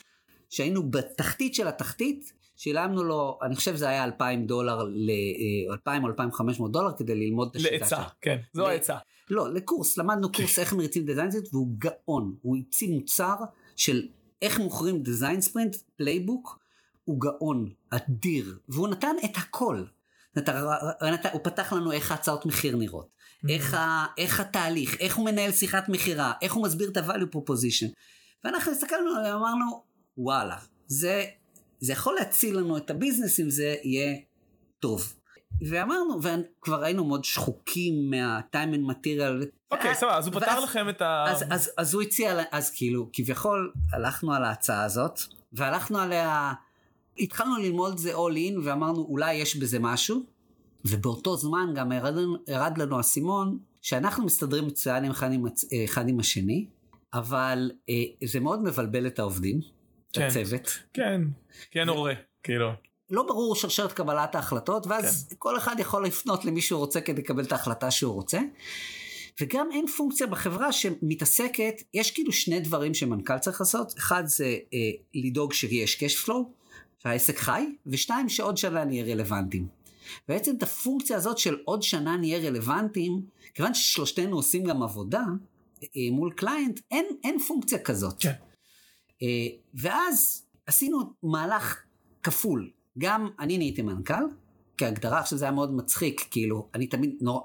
[0.50, 6.08] שהיינו בתחתית של התחתית, שילמנו לו, אני חושב זה היה 2,000 דולר, ל- 2,000 או
[6.08, 8.04] 2,500 דולר כדי ללמוד את השיטה לעצה שלו.
[8.20, 8.96] כן זו העצה
[9.30, 12.36] לא, לקורס, למדנו קורס איך מריצים design sprint, והוא גאון.
[12.42, 13.34] הוא הציג מוצר
[13.76, 14.08] של
[14.42, 16.58] איך מוכרים design sprint, playbook,
[17.04, 19.84] הוא גאון, אדיר, והוא נתן את הכל.
[21.32, 23.08] הוא פתח לנו איך ההצעות מחיר נראות,
[23.48, 27.88] איך, ה, איך התהליך, איך הוא מנהל שיחת מכירה, איך הוא מסביר את ה-value proposition.
[28.44, 29.82] ואנחנו הסתכלנו ואמרנו,
[30.16, 31.24] וואלה, זה,
[31.82, 34.16] זה יכול להציל לנו את הביזנס אם זה יהיה
[34.80, 35.14] טוב.
[35.68, 39.46] ואמרנו, וכבר היינו מאוד שחוקים מה-time and material.
[39.70, 41.24] אוקיי סבבה אז הוא פתר לכם את ה...
[41.28, 45.20] אז, אז, אז הוא הציע, אז כאילו, כביכול הלכנו על ההצעה הזאת,
[45.52, 46.52] והלכנו עליה,
[47.18, 50.22] התחלנו ללמוד זה all in, ואמרנו אולי יש בזה משהו,
[50.84, 52.14] ובאותו זמן גם ירד,
[52.48, 56.66] ירד לנו האסימון, שאנחנו מסתדרים מצוין אחד עם, הצ- אחד עם השני,
[57.14, 59.60] אבל אה, זה מאוד מבלבל את העובדים,
[60.12, 60.26] כן.
[60.26, 60.78] הצוות.
[60.92, 61.20] כן
[61.70, 62.72] כן הורה כאילו
[63.10, 65.36] לא ברור שרשרת קבלת ההחלטות, ואז כן.
[65.38, 68.40] כל אחד יכול לפנות למי שהוא רוצה כדי לקבל את ההחלטה שהוא רוצה.
[69.40, 74.78] וגם אין פונקציה בחברה שמתעסקת, יש כאילו שני דברים שמנכ"ל צריך לעשות, אחד זה אה,
[75.14, 76.34] לדאוג שיש cash flow,
[77.02, 79.66] שהעסק חי, ושתיים שעוד שנה נהיה רלוונטיים.
[80.28, 83.22] בעצם את הפונקציה הזאת של עוד שנה נהיה רלוונטיים,
[83.54, 85.22] כיוון ששלושתנו עושים גם עבודה
[85.82, 88.14] אה, מול קליינט, אין, אין פונקציה כזאת.
[88.20, 88.32] כן.
[89.22, 89.28] אה,
[89.74, 91.82] ואז עשינו מהלך
[92.22, 92.70] כפול.
[92.98, 94.24] גם אני נהייתי מנכ"ל,
[94.78, 97.40] כהגדרה, עכשיו זה היה מאוד מצחיק, כאילו, אני תמיד נורא...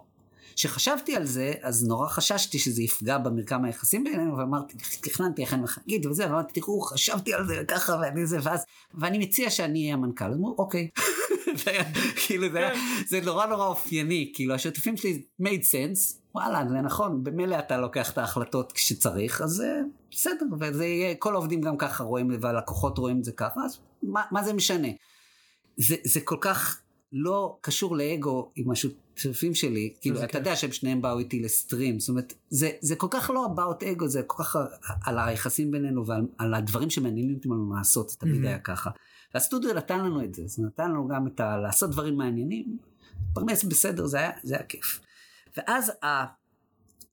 [0.55, 5.77] כשחשבתי על זה, אז נורא חששתי שזה יפגע במרקם היחסים בינינו, ואמרתי, תכננתי איך הולך
[5.77, 8.63] להגיד וזה, ואמרתי, תראו, חשבתי על זה ככה ואני זה, ואז,
[8.93, 10.33] ואני מציע שאני אהיה המנכ"ל.
[10.33, 10.89] אמרו, אוקיי.
[11.55, 11.83] זה היה,
[12.25, 12.71] כאילו, זה, היה,
[13.07, 18.11] זה נורא נורא אופייני, כאילו, השותפים שלי made sense, וואלה, זה נכון, במילא אתה לוקח
[18.11, 19.79] את ההחלטות כשצריך, אז אה,
[20.11, 24.21] בסדר, וזה יהיה, כל העובדים גם ככה רואים, והלקוחות רואים את זה ככה, אז מה,
[24.31, 24.87] מה זה משנה?
[25.77, 26.81] זה, זה כל כך
[27.13, 30.35] לא קשור לאגו עם השותפים שלי, כאילו, אתה כיף.
[30.35, 34.07] יודע שהם שניהם באו איתי לסטרים, זאת אומרת, זה, זה כל כך לא about אגו,
[34.07, 34.55] זה כל כך
[35.05, 38.47] על- היחסים בינינו ועל על הדברים שמעניינים אותנו לעשות, זה תמיד Mhm.
[38.47, 38.89] היה ככה.
[39.33, 41.57] והסטודיו נתן לנו את זה, זה נתן לנו גם את ה...
[41.57, 42.77] לעשות דברים מעניינים,
[43.33, 44.99] פרנס בסדר, זה היה, זה היה כיף.
[45.57, 46.25] ואז ה...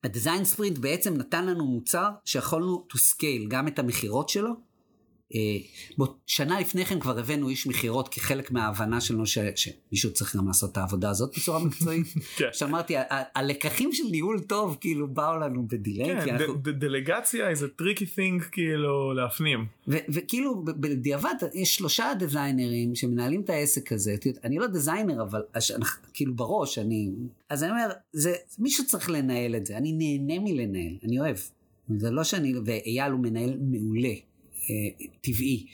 [0.04, 4.50] הדיזיין ספרינט בעצם נתן לנו מוצר שיכולנו to scale גם את המכירות שלו
[5.98, 10.46] בוא, שנה לפני כן כבר הבאנו איש מכירות כחלק מההבנה שלנו ש, שמישהו צריך גם
[10.46, 12.06] לעשות את העבודה הזאת בצורה מקצועית.
[12.38, 12.48] כן.
[12.52, 12.94] שאמרתי,
[13.34, 16.20] הלקחים של ניהול טוב כאילו באו לנו בדיליי.
[16.20, 19.66] כי כן, אנחנו- ד- ד- דלגציה a tricky thing כאילו להפנים.
[19.88, 24.14] וכאילו בדיעבד יש שלושה דיזיינרים שמנהלים את העסק הזה.
[24.44, 25.42] אני לא דיזיינר אבל
[26.14, 27.10] כאילו בראש אני
[27.50, 31.36] אז אני אומר זה מישהו צריך לנהל את זה אני נהנה מלנהל אני אוהב.
[31.98, 34.14] זה לא שאני ואייל הוא מנהל מעולה
[34.70, 35.66] אה, טבעי.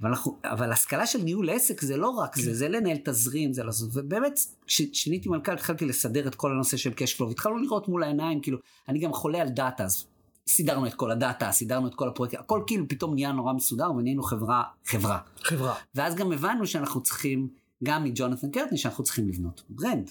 [0.00, 3.64] אבל, אנחנו, אבל השכלה של ניהול עסק זה לא רק זה, זה לנהל תזרים, זה
[3.64, 8.40] לעשות, ובאמת כששיניתי מנכ"ל התחלתי לסדר את כל הנושא של flow, והתחלנו לראות מול העיניים,
[8.40, 10.06] כאילו, אני גם חולה על דאטה, אז
[10.48, 14.22] סידרנו את כל הדאטה, סידרנו את כל הפרויקטים, הכל כאילו פתאום נהיה נורא מסודר ונהיינו
[14.22, 15.18] חברה, חברה.
[15.42, 15.74] חברה.
[15.94, 17.48] ואז גם הבנו שאנחנו צריכים,
[17.84, 20.10] גם מג'ונתן קרטני, שאנחנו צריכים לבנות brand.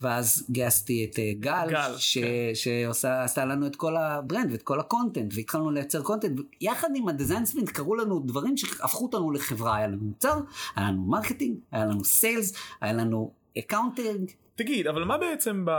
[0.00, 2.18] ואז גייסתי את אה, גל, גל, ש...
[2.64, 3.08] כן.
[3.08, 7.08] עשתה לנו את כל ה brand ואת כל ה content, והתחלנו לייצר content, יחד עם
[7.08, 10.40] ה design sprint קרו לנו דברים שהפכו אותנו לחברה, היה לנו מוצר,
[10.76, 15.70] היה לנו marketing, היה לנו sales, היה לנו accounting, תגיד, אבל מה בעצם ב...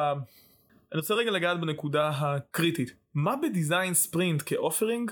[0.91, 2.93] אני רוצה רגע לגעת בנקודה הקריטית.
[3.13, 5.12] מה ב design sprint כ offering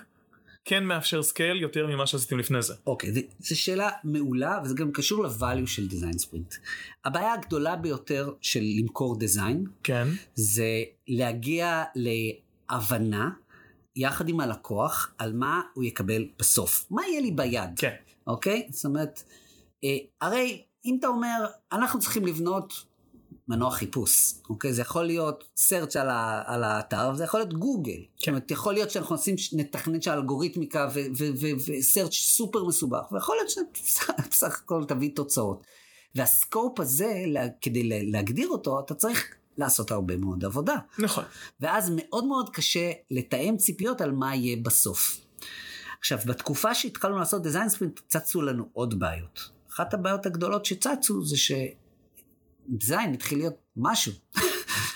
[0.69, 2.73] כן מאפשר scale יותר ממה שעשיתם לפני זה?
[2.87, 6.53] אוקיי, okay, זו שאלה מעולה, וזה גם קשור ל value של design sprint.
[7.05, 10.07] הבעיה הגדולה ביותר של למכור design, כן.
[10.35, 13.29] זה להגיע להבנה
[13.95, 16.85] יחד עם הלקוח על מה הוא יקבל בסוף.
[16.91, 17.95] מה יהיה לי ביד, כן.
[18.27, 18.67] אוקיי?
[18.71, 19.23] זאת אומרת,
[19.83, 22.85] אה, הרי אם אתה אומר, אנחנו צריכים לבנות
[23.47, 24.73] מנוע חיפוש, אוקיי?
[24.73, 27.99] זה יכול להיות search על, ה, על האתר, וזה יכול להיות גוגל.
[28.17, 34.59] זאת אומרת, יכול להיות שאנחנו עושים, נתכנן של אלגוריתמיקה ו-search סופר מסובך, ויכול להיות שבסך
[34.63, 35.63] הכל תביא תוצאות.
[36.15, 37.23] והסקופ הזה,
[37.61, 40.75] כדי לה- להגדיר אותו, אתה צריך לעשות הרבה מאוד עבודה.
[40.99, 41.23] נכון.
[41.59, 45.17] ואז מאוד מאוד קשה לתאם ציפיות על מה יהיה בסוף.
[45.99, 49.49] עכשיו, בתקופה שהתחלנו לעשות דיזיין ספרינט, צצו לנו עוד בעיות.
[49.73, 51.37] אחת הבעיות הגדולות שצצו זה
[52.67, 54.13] שדיזיין התחיל להיות משהו.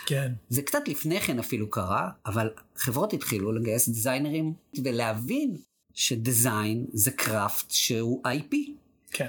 [0.06, 0.34] כן.
[0.50, 4.54] זה קצת לפני כן אפילו קרה, אבל חברות התחילו לגייס דיזיינרים
[4.84, 5.58] ולהבין
[5.94, 8.56] שדיזיין זה קראפט שהוא IP.
[9.12, 9.28] כן.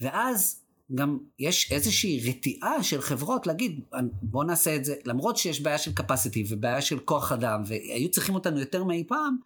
[0.00, 0.60] ואז
[0.94, 3.80] גם יש איזושהי רתיעה של חברות להגיד
[4.22, 8.34] בוא נעשה את זה למרות שיש בעיה של capacity ובעיה של כוח אדם והיו צריכים
[8.34, 9.36] אותנו יותר מאי פעם.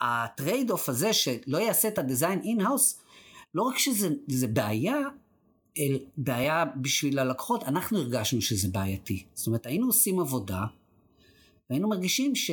[0.00, 3.00] ה trade-off הזה שלא יעשה את ה design in-house
[3.54, 4.98] לא רק שזה זה בעיה
[6.16, 10.64] בעיה בשביל הלקוחות אנחנו הרגשנו שזה בעייתי זאת אומרת היינו עושים עבודה
[11.70, 12.50] והיינו מרגישים ש...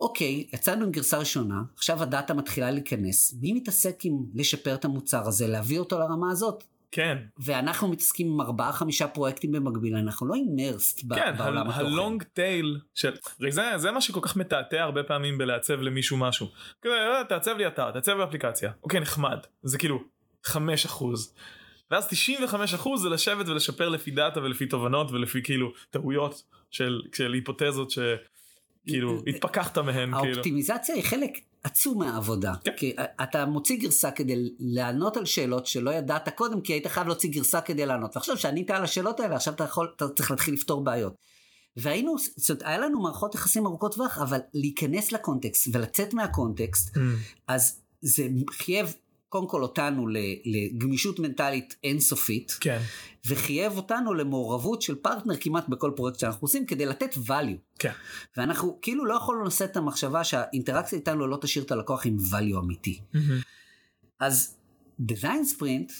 [0.00, 5.28] אוקיי, יצאנו עם גרסה ראשונה, עכשיו הדאטה מתחילה להיכנס, מי מתעסק עם לשפר את המוצר
[5.28, 6.64] הזה, להביא אותו לרמה הזאת?
[6.92, 7.18] כן.
[7.38, 11.86] ואנחנו מתעסקים עם ארבעה חמישה פרויקטים במקביל, אנחנו לא immersed כן, בעולם התוכן.
[11.86, 13.12] ה long tail של...
[13.40, 16.46] הרי זה, זה מה שכל כך מתעתע הרבה פעמים בלעצב למישהו משהו.
[16.82, 18.70] כזה, "אה, תעצב לי אתר, תעצב לי אפליקציה.
[18.82, 19.38] אוקיי, נחמד.
[19.62, 19.98] זה כאילו
[20.46, 20.54] 5%.
[21.92, 27.90] ואז 95% זה לשבת ולשפר לפי דאטה ולפי תובנות ולפי כאילו טעויות של, של היפותזות
[27.90, 30.34] שכאילו התפכחת מהן כאילו.
[30.34, 31.30] האופטימיזציה היא חלק
[31.64, 32.54] עצום מהעבודה.
[32.64, 32.72] כן.
[32.76, 37.30] כי אתה מוציא גרסה כדי לענות על שאלות שלא ידעת קודם, כי היית חייב להוציא
[37.30, 38.16] גרסה כדי לענות.
[38.16, 41.14] ועכשיו שענית על השאלות האלה, עכשיו אתה יכול, אתה צריך להתחיל לפתור בעיות.
[41.76, 47.00] והיינו, זאת אומרת, היה לנו מערכות יחסים ארוכות טווח, אבל להיכנס לקונטקסט ולצאת מהקונטקסט, Mm.
[47.48, 48.94] אז זה חייב
[49.32, 50.06] קודם כל אותנו
[50.44, 52.80] לגמישות מנטלית אינסופית, כן.
[53.26, 57.58] וחייב אותנו למעורבות של פרטנר כמעט בכל פרויקט שאנחנו עושים, כדי לתת value.
[57.78, 57.92] כן.
[58.36, 62.58] ואנחנו כאילו לא יכולנו לשאת את המחשבה שהאינטראקציה איתנו לא תשאיר את הלקוח עם value
[62.58, 63.00] אמיתי.
[64.20, 64.56] אז
[65.00, 65.92] design sprint,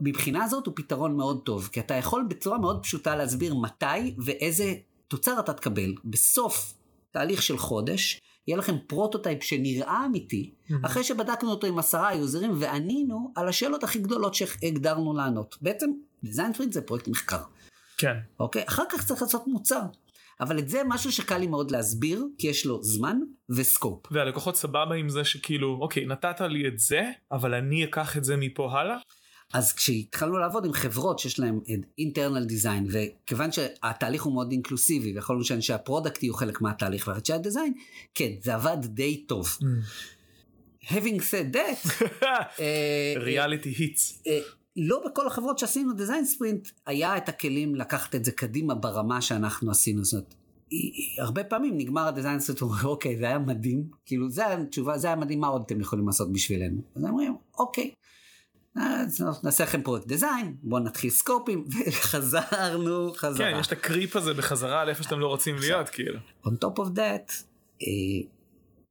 [0.00, 4.74] מבחינה הזאת הוא פתרון מאוד טוב, כי אתה יכול בצורה מאוד פשוטה להסביר מתי ואיזה
[5.08, 5.94] תוצר אתה תקבל.
[6.04, 6.74] בסוף
[7.10, 10.50] תהליך של חודש, יהיה לכם prototype שנראה אמיתי,
[10.82, 15.56] אחרי שבדקנו אותו עם עשרה יוזרים וענינו על השאלות הכי גדולות שהגדרנו לענות.
[15.62, 15.90] בעצם
[16.24, 17.40] design sprint זה פרויקט מחקר.
[17.98, 18.16] כן.
[18.40, 18.64] אוקיי?
[18.68, 19.82] אחר כך צריך לעשות מוצר.
[20.40, 23.18] אבל את זה משהו שקל לי מאוד להסביר, כי יש לו זמן
[23.50, 24.06] ו scope.
[24.10, 28.36] והלקוחות סבבה עם זה שכאילו אוקיי נתת לי את זה אבל אני אקח את זה
[28.36, 28.96] מפה הלאה.
[29.54, 31.60] אז כשהתחלנו לעבוד עם חברות שיש להם
[31.98, 37.08] internal design, וכיוון שהתהליך הוא מאוד אינקלוסיבי, ויכול להיות שאנשי ה product יהיו חלק מהתהליך
[37.08, 37.72] ואנשי ה design,
[38.14, 39.58] כן, זה עבד די טוב.
[40.84, 42.04] Having said that,
[42.60, 44.22] אה, reality hits.
[44.26, 44.40] אה,
[44.76, 49.70] לא בכל החברות שעשינו דיזיין ספרינט היה את הכלים לקחת את זה קדימה ברמה שאנחנו
[49.70, 50.34] עשינו זאת.
[51.18, 55.16] הרבה פעמים נגמר הדיזיין ספרינט, אומרים אוקיי זה היה מדהים, כאילו זה התשובה, זה היה
[55.16, 56.80] מדהים, מה עוד אתם יכולים לעשות בשבילנו?
[56.96, 57.90] אז אומרים אוקיי,
[59.42, 63.52] נעשה לכם פרויקט דיזיין, בואו נתחיל סקופים, וחזרנו חזרה.
[63.52, 66.18] כן יש את הקריפ הזה בחזרה על איפה שאתם לא רוצים להיות כאילו.
[66.46, 67.32] On top of that,
[67.82, 68.28] אה,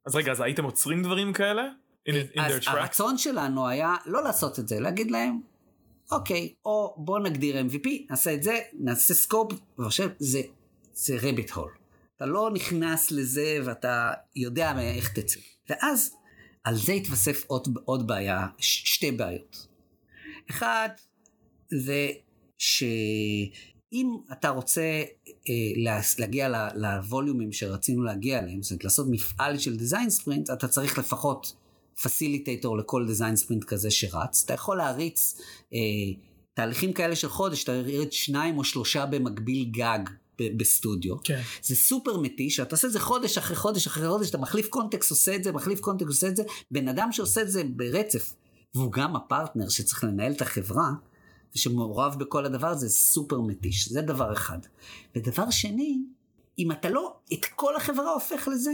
[0.06, 1.64] אז רגע אז הייתם עוצרים דברים כאלה?
[2.10, 2.62] in אז.
[2.68, 5.40] הרצון שלנו היה לא לעשות את זה, להגיד להם,
[6.12, 10.42] אוקיי, או בוא נגדיר MVP, נעשה את זה, נעשה סקופ, ועכשיו זה,
[10.94, 11.72] זה רביט הול.
[12.18, 15.40] אתה לא נכנס לזה ואתה יודע איך תצא.
[15.70, 16.16] ואז
[16.64, 19.73] על זה התווסף עוד, עוד בעיה, ש, שתי בעיות.
[20.50, 20.90] אחד,
[21.72, 22.10] זה
[22.58, 24.82] שאם אתה רוצה
[25.50, 25.54] אה,
[25.84, 30.68] לה- להגיע ל- לווליומים שרצינו להגיע אליהם, זאת אומרת לעשות מפעל של דיזיין ספרינט, אתה
[30.68, 31.54] צריך לפחות
[32.04, 34.42] facilitator לכל design sprint כזה שרץ.
[34.46, 35.42] אתה יכול להריץ
[35.74, 35.80] אה,
[36.54, 40.00] תהליכים כאלה של חודש, אתה יריץ שניים או שלושה במקביל גג
[40.42, 41.16] ב- בסטודיו.
[41.24, 41.42] כן.
[41.64, 45.12] זה סופר מתיש, אתה עושה את זה חודש אחרי חודש אחרי חודש, אתה מחליף קונטקסט
[45.12, 48.34] עושה את זה, מחליף קונטקסט עושה את זה, בן אדם שעושה את זה ברצף,
[48.76, 50.92] והוא גם הפרטנר שצריך לנהל את החברה,
[51.56, 54.60] ושמעורב בכל הדבר הזה, זה סופר מתיש, זה דבר אחד.
[55.16, 56.00] ודבר שני,
[56.60, 58.72] אם אתה לא את כל החברה הופך לזה,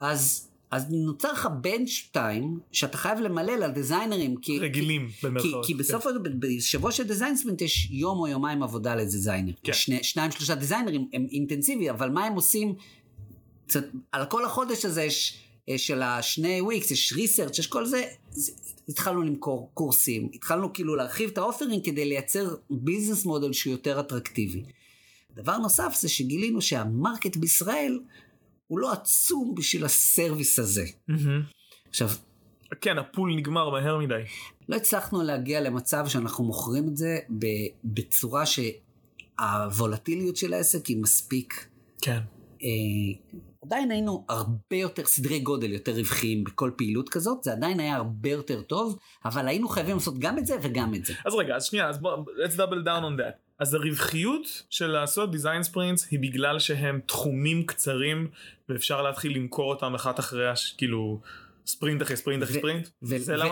[0.00, 4.58] אז, אז נוצר לך bench time, שאתה חייב למלא לדיזיינרים, כי...
[4.58, 5.66] רגילים כי, במרכאות.
[5.66, 6.40] כי בסוף, כן.
[6.40, 9.52] בשבוע של design sprint יש יום או יומיים עבודה ל designer.
[9.62, 9.72] כן.
[9.72, 12.74] שני, שניים שלושה דיזיינרים הם אינטנסיבי, אבל מה הם עושים?
[13.66, 18.52] קצת, על כל החודש הזה יש, של השני weeks, יש research, יש כל זה, זה,
[18.88, 24.00] התחלנו למכור קורסים, התחלנו כאילו להרחיב את ה offering כדי לייצר business model שהוא יותר
[24.00, 24.62] אטרקטיבי.
[25.34, 28.00] דבר נוסף זה שגילינו שהמרקט בישראל
[28.68, 30.84] הוא לא עצום בשביל הסרוויס הזה.
[31.08, 31.42] מהמם.
[31.88, 32.08] עכשיו,
[32.80, 34.22] כן, הפול נגמר מהר מדי.
[34.68, 37.18] לא הצלחנו להגיע למצב שאנחנו מוכרים את זה
[37.84, 41.66] בצורה שהוולטיליות של העסק היא מספיק.
[42.02, 42.20] כן.
[42.62, 47.96] אה, עדיין היינו הרבה יותר, סדרי גודל יותר רווחיים בכל פעילות כזאת, זה עדיין היה
[47.96, 51.14] הרבה יותר טוב, אבל היינו חייבים לעשות גם את זה וגם את זה.
[51.24, 53.50] אז רגע, אז שנייה, אז בוא, let's double down on that.
[53.58, 58.28] אז הרווחיות של לעשות דיזיין ספרינטס היא בגלל שהם תחומים קצרים
[58.68, 60.74] ואפשר להתחיל למכור אותם אחת אחרי הש...
[60.78, 61.20] כאילו
[61.66, 62.88] ספרינט אחרי ספרינט אחרי ספרינט.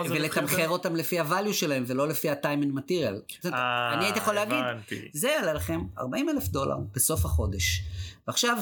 [0.09, 0.69] ולתמחר?
[0.69, 3.49] אותם לפי ה-value שלהם ולא לפי ה-time and material.
[3.53, 5.09] אה, אני הייתי יכול להגיד, הבנתי.
[5.13, 7.83] זה יעלה לכם 40 אלף דולר בסוף החודש.
[8.27, 8.57] ועכשיו,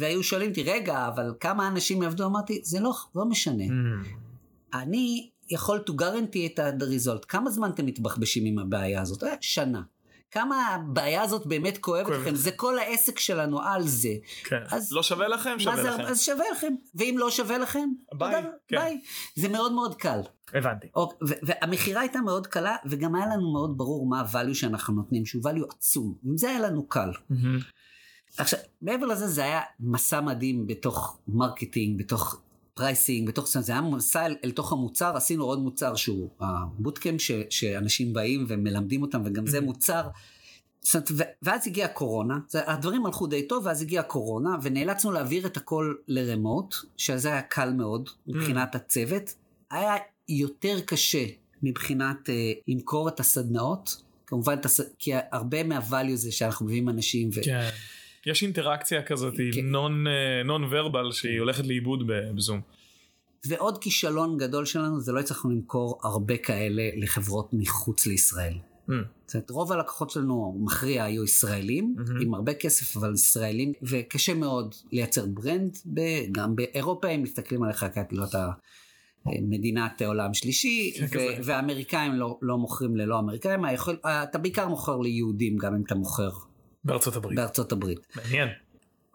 [0.00, 2.26] והיו שואלים אותי, רגע, אבל כמה אנשים יעבדו?
[2.26, 3.64] אמרתי, זה לא, לא משנה.
[3.64, 4.08] Mm,
[4.74, 7.24] אני יכול to guarantee את ה-result.
[7.28, 9.22] כמה זמן אתם מתבחבשים עם הבעיה הזאת?
[9.24, 9.82] אה, שנה.
[10.30, 12.08] כמה הבעיה הזאת באמת כואבת.
[12.10, 12.34] לכם?
[12.34, 14.08] זה כל העסק שלנו על זה.
[14.44, 14.60] כן.
[14.70, 15.56] אז- לא שווה לכם?
[15.58, 16.02] שווה זה, לכם.
[16.02, 16.74] אז שווה לכם.
[16.94, 18.76] ואם לא שווה לכם, ביי, תודה, כן.
[18.76, 19.00] ביי.
[19.36, 20.20] זה מאוד מאוד קל.
[20.54, 20.86] הבנתי.
[20.94, 25.26] אוק, ו- והמכירה הייתה מאוד קלה, וגם היה לנו מאוד ברור מה ה-value שאנחנו נותנים,
[25.26, 26.14] שהוא value עצום.
[26.24, 27.10] עם זה היה לנו קל.
[27.30, 27.58] מהמם.
[28.36, 32.40] עכשיו, מעבר לזה זה היה מסע מדהים בתוך marketing, בתוך
[32.74, 37.20] pricing, בתוך זה היה מסע אל, אל תוך המוצר, עשינו עוד מוצר שהוא ה bootcamp
[37.20, 39.62] ש, שאנשים באים ומלמדים אותם, וגם זה Mhm.
[39.62, 40.02] מוצר.
[40.82, 45.12] זאת אומרת, ו- ואז הגיעה הקורונה, זה- הדברים הלכו די טוב, ואז הגיעה הקורונה, ונאלצנו
[45.12, 49.34] להעביר את הכל ל remote, שזה היה קל מאוד מבחינת הצוות.
[49.70, 49.94] היה
[50.28, 51.24] יותר קשה
[51.62, 54.56] מבחינת אה, למכור את הסדנאות, כמובן.
[54.98, 57.40] כי הרבה מה value זה שאנחנו מביאים אנשים, ו...
[57.44, 57.68] כן.
[58.26, 59.66] יש אינטראקציה כזאת, כן.
[59.66, 60.04] נון
[60.44, 62.60] נון ורבל שהיא הולכת לאיבוד בזום.
[63.46, 68.52] ועוד כישלון גדול שלנו זה לא הצלחנו למכור הרבה כאלה לחברות מחוץ לישראל.
[68.88, 68.92] Mm,
[69.26, 72.20] זאת אומרת, רוב הלקוחות שלנו המכריע היו ישראלים, מהמם.
[72.20, 77.86] עם הרבה כסף אבל ישראלים, וקשה מאוד לייצר ברנד, ב- גם באירופה הם מסתכלים עליך
[77.94, 78.48] כאילו אתה
[79.26, 81.36] אה, מדינת עולם שלישי, כן, ו- כזה.
[81.44, 86.30] והאמריקאים לא, לא מוכרים ללא אמריקאים, היכול, אתה בעיקר מוכר ליהודים גם אם אתה מוכר
[86.84, 87.36] בארצות הברית.
[87.36, 87.98] בארצות הברית.
[88.16, 88.48] מעניין.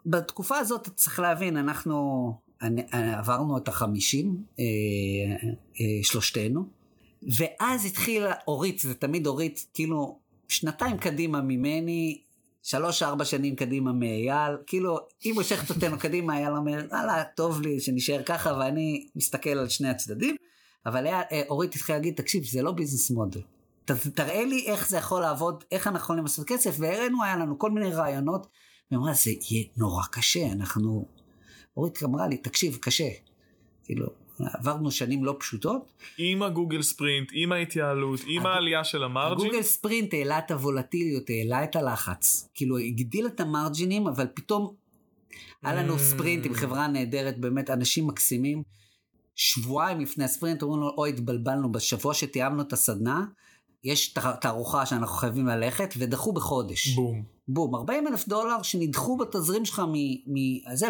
[0.06, 2.32] בתקופה הזאת צריך להבין, אנחנו
[2.90, 4.64] עברנו את החמישים, אה,
[5.80, 6.64] אה, שלושתנו,
[7.36, 12.22] ואז התחילה אורית, זה תמיד אורית, כאילו שנתיים קדימה ממני,
[12.62, 17.80] שלוש ארבע שנים קדימה מאייל, כאילו היא מושכת אותנו קדימה, אייל אומר, וואלה, טוב לי
[17.80, 20.36] שנשאר ככה, ואני מסתכל על שני הצדדים,
[20.86, 23.40] אבל היה, אה, אורית התחילה להגיד, תקשיב, זה לא ביזנס מודל.
[23.86, 27.58] ת- תראה לי איך זה יכול לעבוד, איך אנחנו יכולים לעשות כסף, והראינו, היה לנו
[27.58, 28.46] כל מיני רעיונות,
[28.90, 31.08] והיא אמרה, זה יהיה נורא קשה, אנחנו...
[31.76, 33.08] אורית אמרה לי, תקשיב, קשה.
[33.84, 34.06] כאילו,
[34.38, 35.92] עברנו שנים לא פשוטות.
[36.18, 39.32] עם הגוגל ספרינט, עם ההתייעלות, עם הג- העלייה של המרג'ין.
[39.46, 42.48] הגוגל ספרינט העלה את הוולטיליות, העלה את הלחץ.
[42.54, 44.74] כאילו, הגדיל את המרג'ינים, אבל פתאום
[45.62, 45.98] היה לנו Mm.
[45.98, 48.62] ספרינט עם חברה נהדרת, באמת אנשים מקסימים.
[49.34, 53.24] שבועיים לפני הספרינט אומרים לו, אוי, התבלבלנו, בשבוע שתיאמנו את הסדנה,
[53.86, 56.88] יש תע- תערוכה שאנחנו חייבים ללכת, ודחו בחודש.
[56.88, 57.22] בום.
[57.48, 59.82] בום, 40 אלף דולר שנדחו בתזרים שלך
[60.26, 60.86] מזה,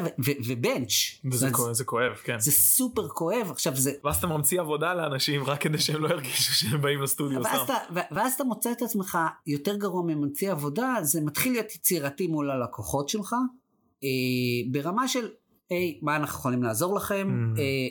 [0.47, 1.21] ובנץ'.
[1.33, 2.39] וזה כואב, זה כואב, כן.
[2.39, 3.93] זה סופר כואב, עכשיו זה...
[4.05, 7.73] ואז אתה ממציא עבודה לאנשים רק כדי שהם לא ירגישו שהם באים לסטודיו ואז סתם.
[7.93, 12.51] אתה, ואז אתה מוצא את עצמך יותר גרוע מממציא עבודה, זה מתחיל להיות יצירתי מול
[12.51, 13.35] הלקוחות שלך,
[14.05, 14.09] אה,
[14.71, 15.29] ברמה של,
[15.71, 17.53] היי, מה אנחנו יכולים לעזור לכם?
[17.57, 17.61] Mm.
[17.61, 17.89] אה,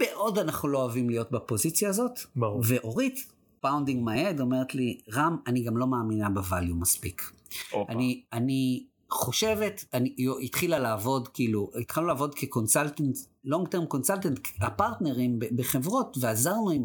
[0.00, 2.18] מאוד אנחנו לא אוהבים להיות בפוזיציה הזאת.
[2.36, 2.62] ברור.
[2.68, 7.32] ואורית, founding מהד, אומרת לי, רם, אני גם לא מאמינה ב value מספיק.
[7.72, 7.92] הופה.
[7.92, 14.40] אני, אני חושבת, אני, היא התחילה לעבוד, כאילו, התחלנו לעבוד כ consultant, long term consultant,
[14.60, 16.84] הפרטנרים בחברות, ועזרנו עם,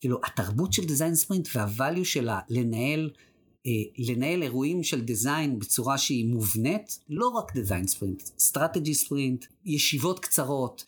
[0.00, 3.10] כאילו, התרבות של design sprint וה value שלה לנהל,
[3.66, 10.20] אה, לנהל אירועים של design בצורה שהיא מובנית, לא רק design sprint, strategy sprint, ישיבות
[10.20, 10.84] קצרות.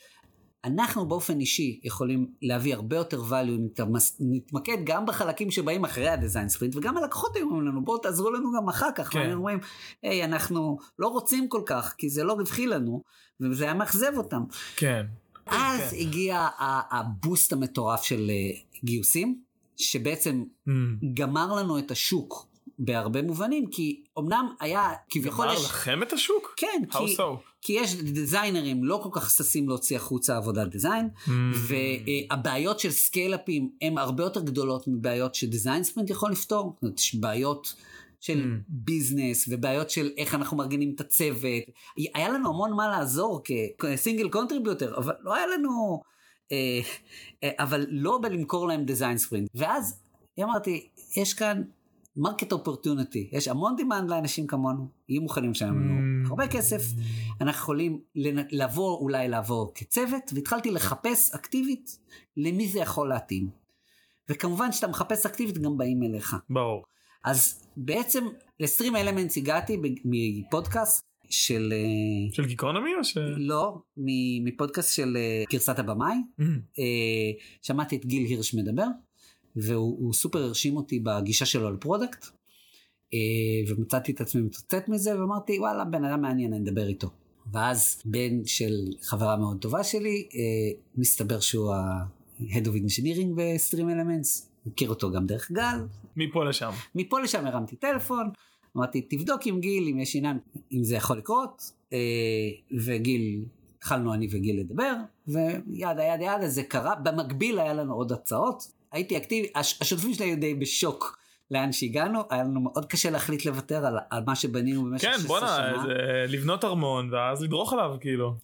[0.64, 6.14] אנחנו באופן אישי יכולים להביא הרבה יותר value אם נתמקד גם בחלקים שבאים אחרי ה
[6.14, 9.12] design sprint וגם הלקוחות היו אומרים לנו בואו תעזרו לנו גם אחר כך.
[9.12, 9.18] כן.
[9.18, 9.32] כן.
[9.32, 9.58] אומרים
[10.02, 13.02] היי אנחנו לא רוצים כל כך כי זה לא רווחי לנו
[13.40, 14.42] וזה היה מאכזב אותם.
[14.76, 15.06] כן.
[15.46, 15.96] אז כן.
[15.96, 16.48] הגיע
[16.90, 19.40] ה boost המטורף של אה, גיוסים
[19.76, 20.70] שבעצם Mm.
[21.14, 22.46] גמר לנו את השוק
[22.78, 25.64] בהרבה מובנים כי אמנם היה כביכול גמר יש...
[25.64, 26.54] לכם את השוק?
[26.56, 27.22] כן, How כי, so?
[27.62, 31.30] כי יש דיזיינרים לא כל כך ששים להוציא החוצה עבודת design, Mm.
[32.30, 36.72] והבעיות של סקיילאפים הן הרבה יותר גדולות מבעיות ש design sprint יכול לפתור.
[36.74, 37.74] זאת אומרת, יש בעיות
[38.20, 38.64] של Mm.
[38.68, 41.62] business ובעיות של איך אנחנו מארגנים את הצוות.
[42.14, 43.42] היה לנו המון מה לעזור
[43.78, 46.00] כ single contributor, אבל לא היה לנו...
[46.52, 46.80] אה,
[47.44, 49.48] אה, אבל לא בלמכור להם design sprint.
[49.54, 50.00] ואז
[50.42, 51.62] אמרתי, יש כאן
[52.16, 55.94] market opportunity, יש המון demand לאנשים כמונו, יהיו מוכנים לשלם לנו
[56.26, 56.28] Mm.
[56.28, 56.82] הרבה כסף,
[57.40, 58.00] אנחנו יכולים
[58.52, 61.98] לבוא, אולי לעבור כצוות, והתחלתי לחפש אקטיבית
[62.36, 63.48] למי זה יכול להתאים.
[64.28, 66.36] וכמובן שאתה מחפש אקטיבית גם באים אליך.
[66.50, 66.82] ברור.
[67.24, 68.24] אז בעצם
[68.60, 71.00] ל StreamElements הגעתי מפודקאסט
[71.30, 73.16] של, אה, של גיקונומי או ש...
[73.36, 73.78] לא,
[74.44, 76.42] מפודקאסט של אה, גרסת הבמאי, אממ.
[76.78, 76.84] אה,
[77.62, 78.86] שמעתי את גיל הירש מדבר,
[79.56, 82.26] והוא הוא סופר הרשים אותי בגישה שלו ל product,
[83.14, 83.18] אה,
[83.74, 87.08] ומצאתי את עצמי מצטט מזה, ואמרתי וואלה בן אדם מעניין אני אדבר איתו.
[87.52, 94.46] ואז בן של חברה מאוד טובה שלי, אה, מסתבר שהוא ה-Head of Engineering ב-Stream Elements,
[94.66, 95.78] מכיר אותו גם דרך גל,
[96.16, 96.70] מפה לשם.
[96.94, 98.30] מפה לשם הרמתי טלפון,
[98.76, 100.38] אמרתי תבדוק עם גיל אם יש עניין,
[100.72, 101.98] אם זה יכול לקרות, אה,
[102.84, 103.44] וגיל,
[103.78, 104.94] התחלנו אני וגיל לדבר,
[105.28, 110.26] וידה ידה ידה זה קרה, במקביל היה לנו עוד הצעות, הייתי אקטיבי, הש, השותפים שלי
[110.26, 111.18] היו די בשוק
[111.50, 115.28] לאן שהגענו, היה לנו מאוד קשה להחליט לוותר על, על מה שבנינו במשך כן 16
[115.28, 115.82] בואנה שנה.
[115.82, 118.34] זה לבנות ארמון ואז לדרוך עליו כאילו.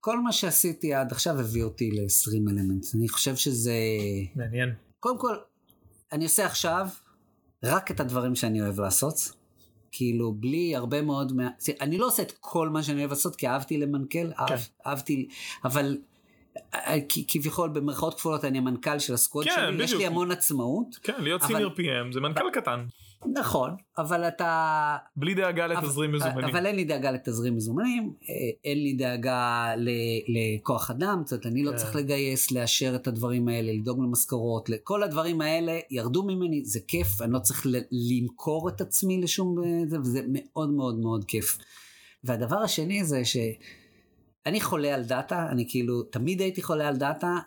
[0.00, 3.72] כל מה שעשיתי עד עכשיו הביא אותי ל-20 אלמנט, אני חושב שזה...
[4.36, 4.74] מעניין.
[5.00, 5.36] קודם כל,
[6.12, 6.88] אני עושה עכשיו
[7.64, 9.32] רק את הדברים שאני אוהב לעשות.
[9.92, 11.48] כאילו, בלי הרבה מאוד מה...
[11.80, 15.28] אני לא עושה את כל מה שאני אוהב לעשות, כי אהבתי למנכ"ל, אהב, אהבתי,
[15.64, 15.98] אבל
[17.28, 20.00] כביכול במרכאות כפולות אני המנכ"ל של הסקווד כן, שלי, יש בדיוק.
[20.00, 20.96] לי המון עצמאות.
[21.02, 22.84] כן להיות אבל- סיניור PM זה מנכ"ל קטן.
[23.34, 24.96] נכון, אבל אתה...
[25.16, 26.44] בלי דאגה לתזרים אבל- מזומנים.
[26.54, 29.88] אבל אין לי דאגה לתזרים מזומנים, אה, אין לי דאגה ל-
[30.28, 31.76] לכוח אדם, זאת אומרת, אני לא כן.
[31.76, 37.22] צריך לגייס, לאשר את הדברים האלה, לדאוג למשכורות, כל הדברים האלה ירדו ממני, זה כיף,
[37.22, 41.58] אני לא צריך ל- למכור את עצמי לשום אה, זה, וזה מאוד מאוד מאוד כיף.
[42.24, 43.24] והדבר השני זה
[44.48, 47.38] שאני חולה על דאטה, אני כאילו, תמיד הייתי חולה על דאטה,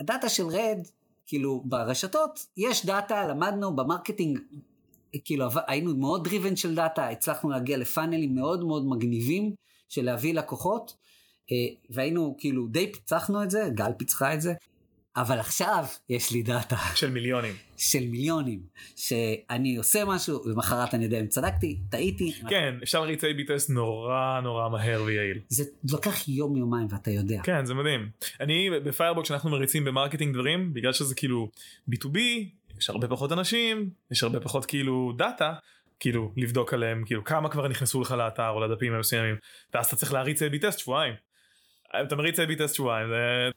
[0.00, 0.78] הדאטה של רד,
[1.26, 4.38] כאילו ברשתות, יש דאטה, למדנו ב marketing,
[5.24, 9.54] כאילו היינו מאוד driven של דאטה, הצלחנו להגיע ל funnels מאוד מאוד מגניבים
[9.88, 10.96] של להביא לקוחות,
[11.52, 11.56] אה,
[11.90, 14.54] והיינו כאילו די פיצחנו את זה, גל פיצחה את זה,
[15.16, 17.54] אבל עכשיו יש לי דאטה של מיליונים.
[17.76, 18.60] של מיליונים,
[18.96, 24.40] שאני עושה משהו, ולמחרת אני יודע אם צדקתי, טעיתי, כן אפשר להריץ A-B test נורא
[24.42, 25.38] נורא מהר ויעיל.
[25.48, 27.40] זה לוקח יום יומיים ואתה יודע.
[27.44, 28.08] כן זה מדהים.
[28.40, 31.50] אני ב Firebolt כשאנחנו מריצים ב marketing דברים בגלל שזה כאילו
[31.90, 32.18] B2B
[32.78, 35.52] יש הרבה פחות אנשים יש הרבה פחות כאילו דאטה.
[36.00, 39.36] כאילו לבדוק עליהם כאילו כמה כבר נכנסו לך לאתר או לדפים המסוימים
[39.74, 41.14] ואז אתה צריך להריץ A-B test שבועיים.
[42.02, 43.08] אתה מריץ A-B test שבועיים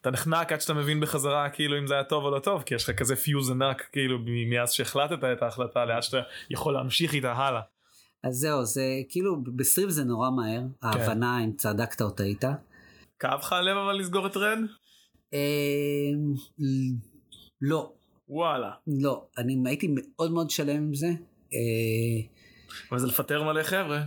[0.02, 2.76] אתה נחנק עד שאתה מבין בחזרה כאילו אם זה היה טוב או לא טוב כי
[2.76, 4.20] יש לך כזה פיוז ענק כאילו
[4.50, 7.62] מאז שהחלטת את ההחלטה לאט שאתה יכול להמשיך איתה הלאה.
[8.24, 10.88] אז זהו, זה כאילו, בסטרים זה נורא מהר, כן.
[10.88, 12.44] ההבנה אם צדקת או טעית.
[13.20, 14.58] כאב לך הלב אבל לסגור את רד?
[15.34, 16.34] אמ,
[17.62, 17.92] לא,
[18.28, 18.72] וואלה.
[18.88, 21.08] לא, אני הייתי מאוד מאוד שלם עם זה.
[21.54, 22.28] אה,
[22.92, 24.02] אבל זה לפטר מלא חבר'ה.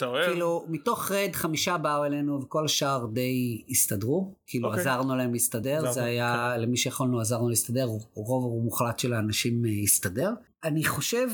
[0.00, 0.30] אתה אוהב?
[0.30, 4.34] כאילו, מתוך רד חמישה באו אלינו וכל השאר די הסתדרו.
[4.46, 4.80] כאילו, אוקיי.
[4.80, 10.30] עזרנו להם להסתדר, זה היה, למי שיכולנו עזרנו להסתדר, רוב מוחלט של האנשים אה, הסתדר.
[10.64, 11.28] אני חושב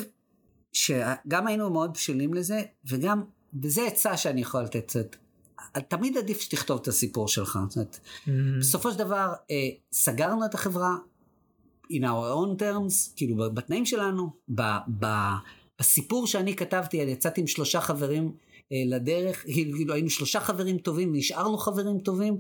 [0.73, 3.23] שגם היינו מאוד בשלים לזה, וגם,
[3.63, 4.91] וזה עצה שאני יכול לתת.
[4.91, 5.17] זאת
[5.89, 7.59] תמיד עדיף שתכתוב את הסיפור שלך.
[7.69, 8.31] זאת אומרת, Mm.
[8.61, 10.97] בסופו של דבר אה, סגרנו את החברה
[11.93, 14.63] in our own terms, כאילו בתנאים שלנו, ב,
[14.99, 15.07] ב,
[15.79, 18.33] בסיפור שאני כתבתי, יצאתי עם שלושה חברים
[18.87, 22.35] לדרך, כאילו היינו שלושה חברים טובים, נשארנו חברים טובים,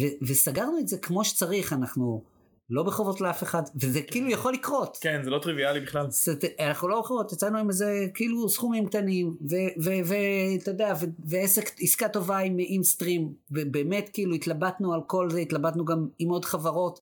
[0.00, 2.22] ו- וסגרנו את זה כמו שצריך, אנחנו
[2.70, 4.98] לא בחובות לאף אחד, וזה כאילו יכול לקרות.
[5.00, 6.06] כן, זה לא טריוויאלי בכלל.
[6.10, 9.36] זאת- אנחנו לא בחובות, יצאנו עם איזה כאילו סכומים קטנים,
[10.04, 15.38] ואתה יודע, ו- ועסק, עסקה טובה עם, עם סטרים, ובאמת כאילו התלבטנו על כל זה,
[15.38, 17.00] התלבטנו גם עם עוד חברות.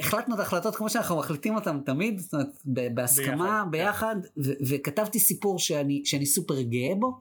[0.00, 2.48] החלטנו את ההחלטות כמו שאנחנו מחליטים אותן תמיד, זאת אומרת,
[2.94, 7.20] בהסכמה, ביחד, ביחד, ו- וכתבתי סיפור שאני, שאני סופר גאה בו,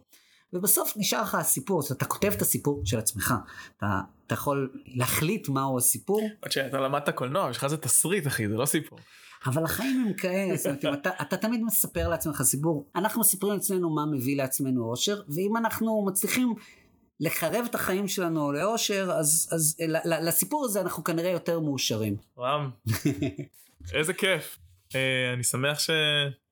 [0.53, 3.33] ובסוף נשאר לך הסיפור, זאת אומרת, אתה כותב את הסיפור של עצמך,
[3.77, 8.47] אתה, אתה יכול להחליט מהו הסיפור, עד שאתה למדת קולנוע, יש לך איזה תסריט אחי,
[8.47, 8.99] זה לא סיפור.
[9.45, 13.89] אבל החיים הם כאלה, זאת אומרת, אתה, אתה תמיד מספר לעצמך סיפור, אנחנו מספרים לעצמנו
[13.89, 16.53] מה מביא לעצמנו אושר, ואם אנחנו מצליחים
[17.19, 22.17] לקרב את החיים שלנו לאושר, אז, אז לסיפור הזה אנחנו כנראה יותר מאושרים.
[22.39, 22.69] רם,
[23.93, 24.57] איזה כיף.
[24.95, 25.89] אה, אני שמח ש...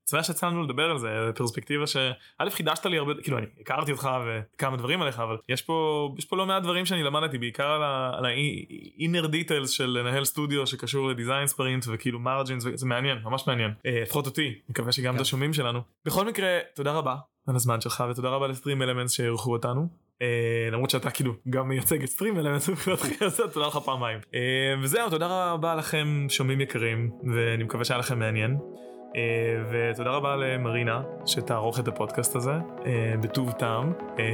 [0.09, 1.97] שמח שיצא לנו לדבר על זה, פרספקטיבה ש...
[2.37, 6.25] א' חידשת לי הרבה, כאילו אני הכרתי אותך וכמה דברים עליך, אבל יש פה, יש
[6.25, 10.67] פה לא מעט דברים שאני למדתי, בעיקר על ה- על ה-inner details של לנהל סטודיו
[10.67, 13.71] שקשור לדיזיין ספרינט וכאילו מרג'ינס, זה מעניין, ממש מעניין.
[13.85, 15.21] אה, לפחות אותי, מקווה שגם את כן.
[15.21, 15.79] השומעים שלנו.
[16.05, 17.15] בכל מקרה, תודה רבה
[17.47, 19.87] על הזמן שלך ותודה רבה לסטרים אלמנטס שאירחו אותנו.
[20.21, 22.69] אה, למרות שאתה כאילו גם מייצג את סטרים אלמנטס
[23.25, 28.19] אז תודה לך פעמיים אה, וזהו תודה רבה לכם שומעים יקרים ואני מקווה שהיה לכם
[28.19, 28.57] מעניין
[29.69, 32.51] ותודה רבה למרינה שתערוך את הפודקאסט הזה
[32.85, 34.25] אה, בטוב טעם אה,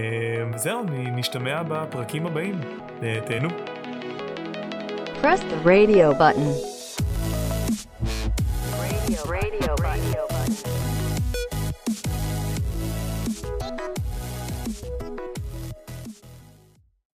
[0.54, 2.60] וזהו נשתמע בפרקים הבאים
[3.04, 3.50] אה, תהנו.
[5.22, 6.74] Press the radio button.
[9.26, 10.33] radio, radio.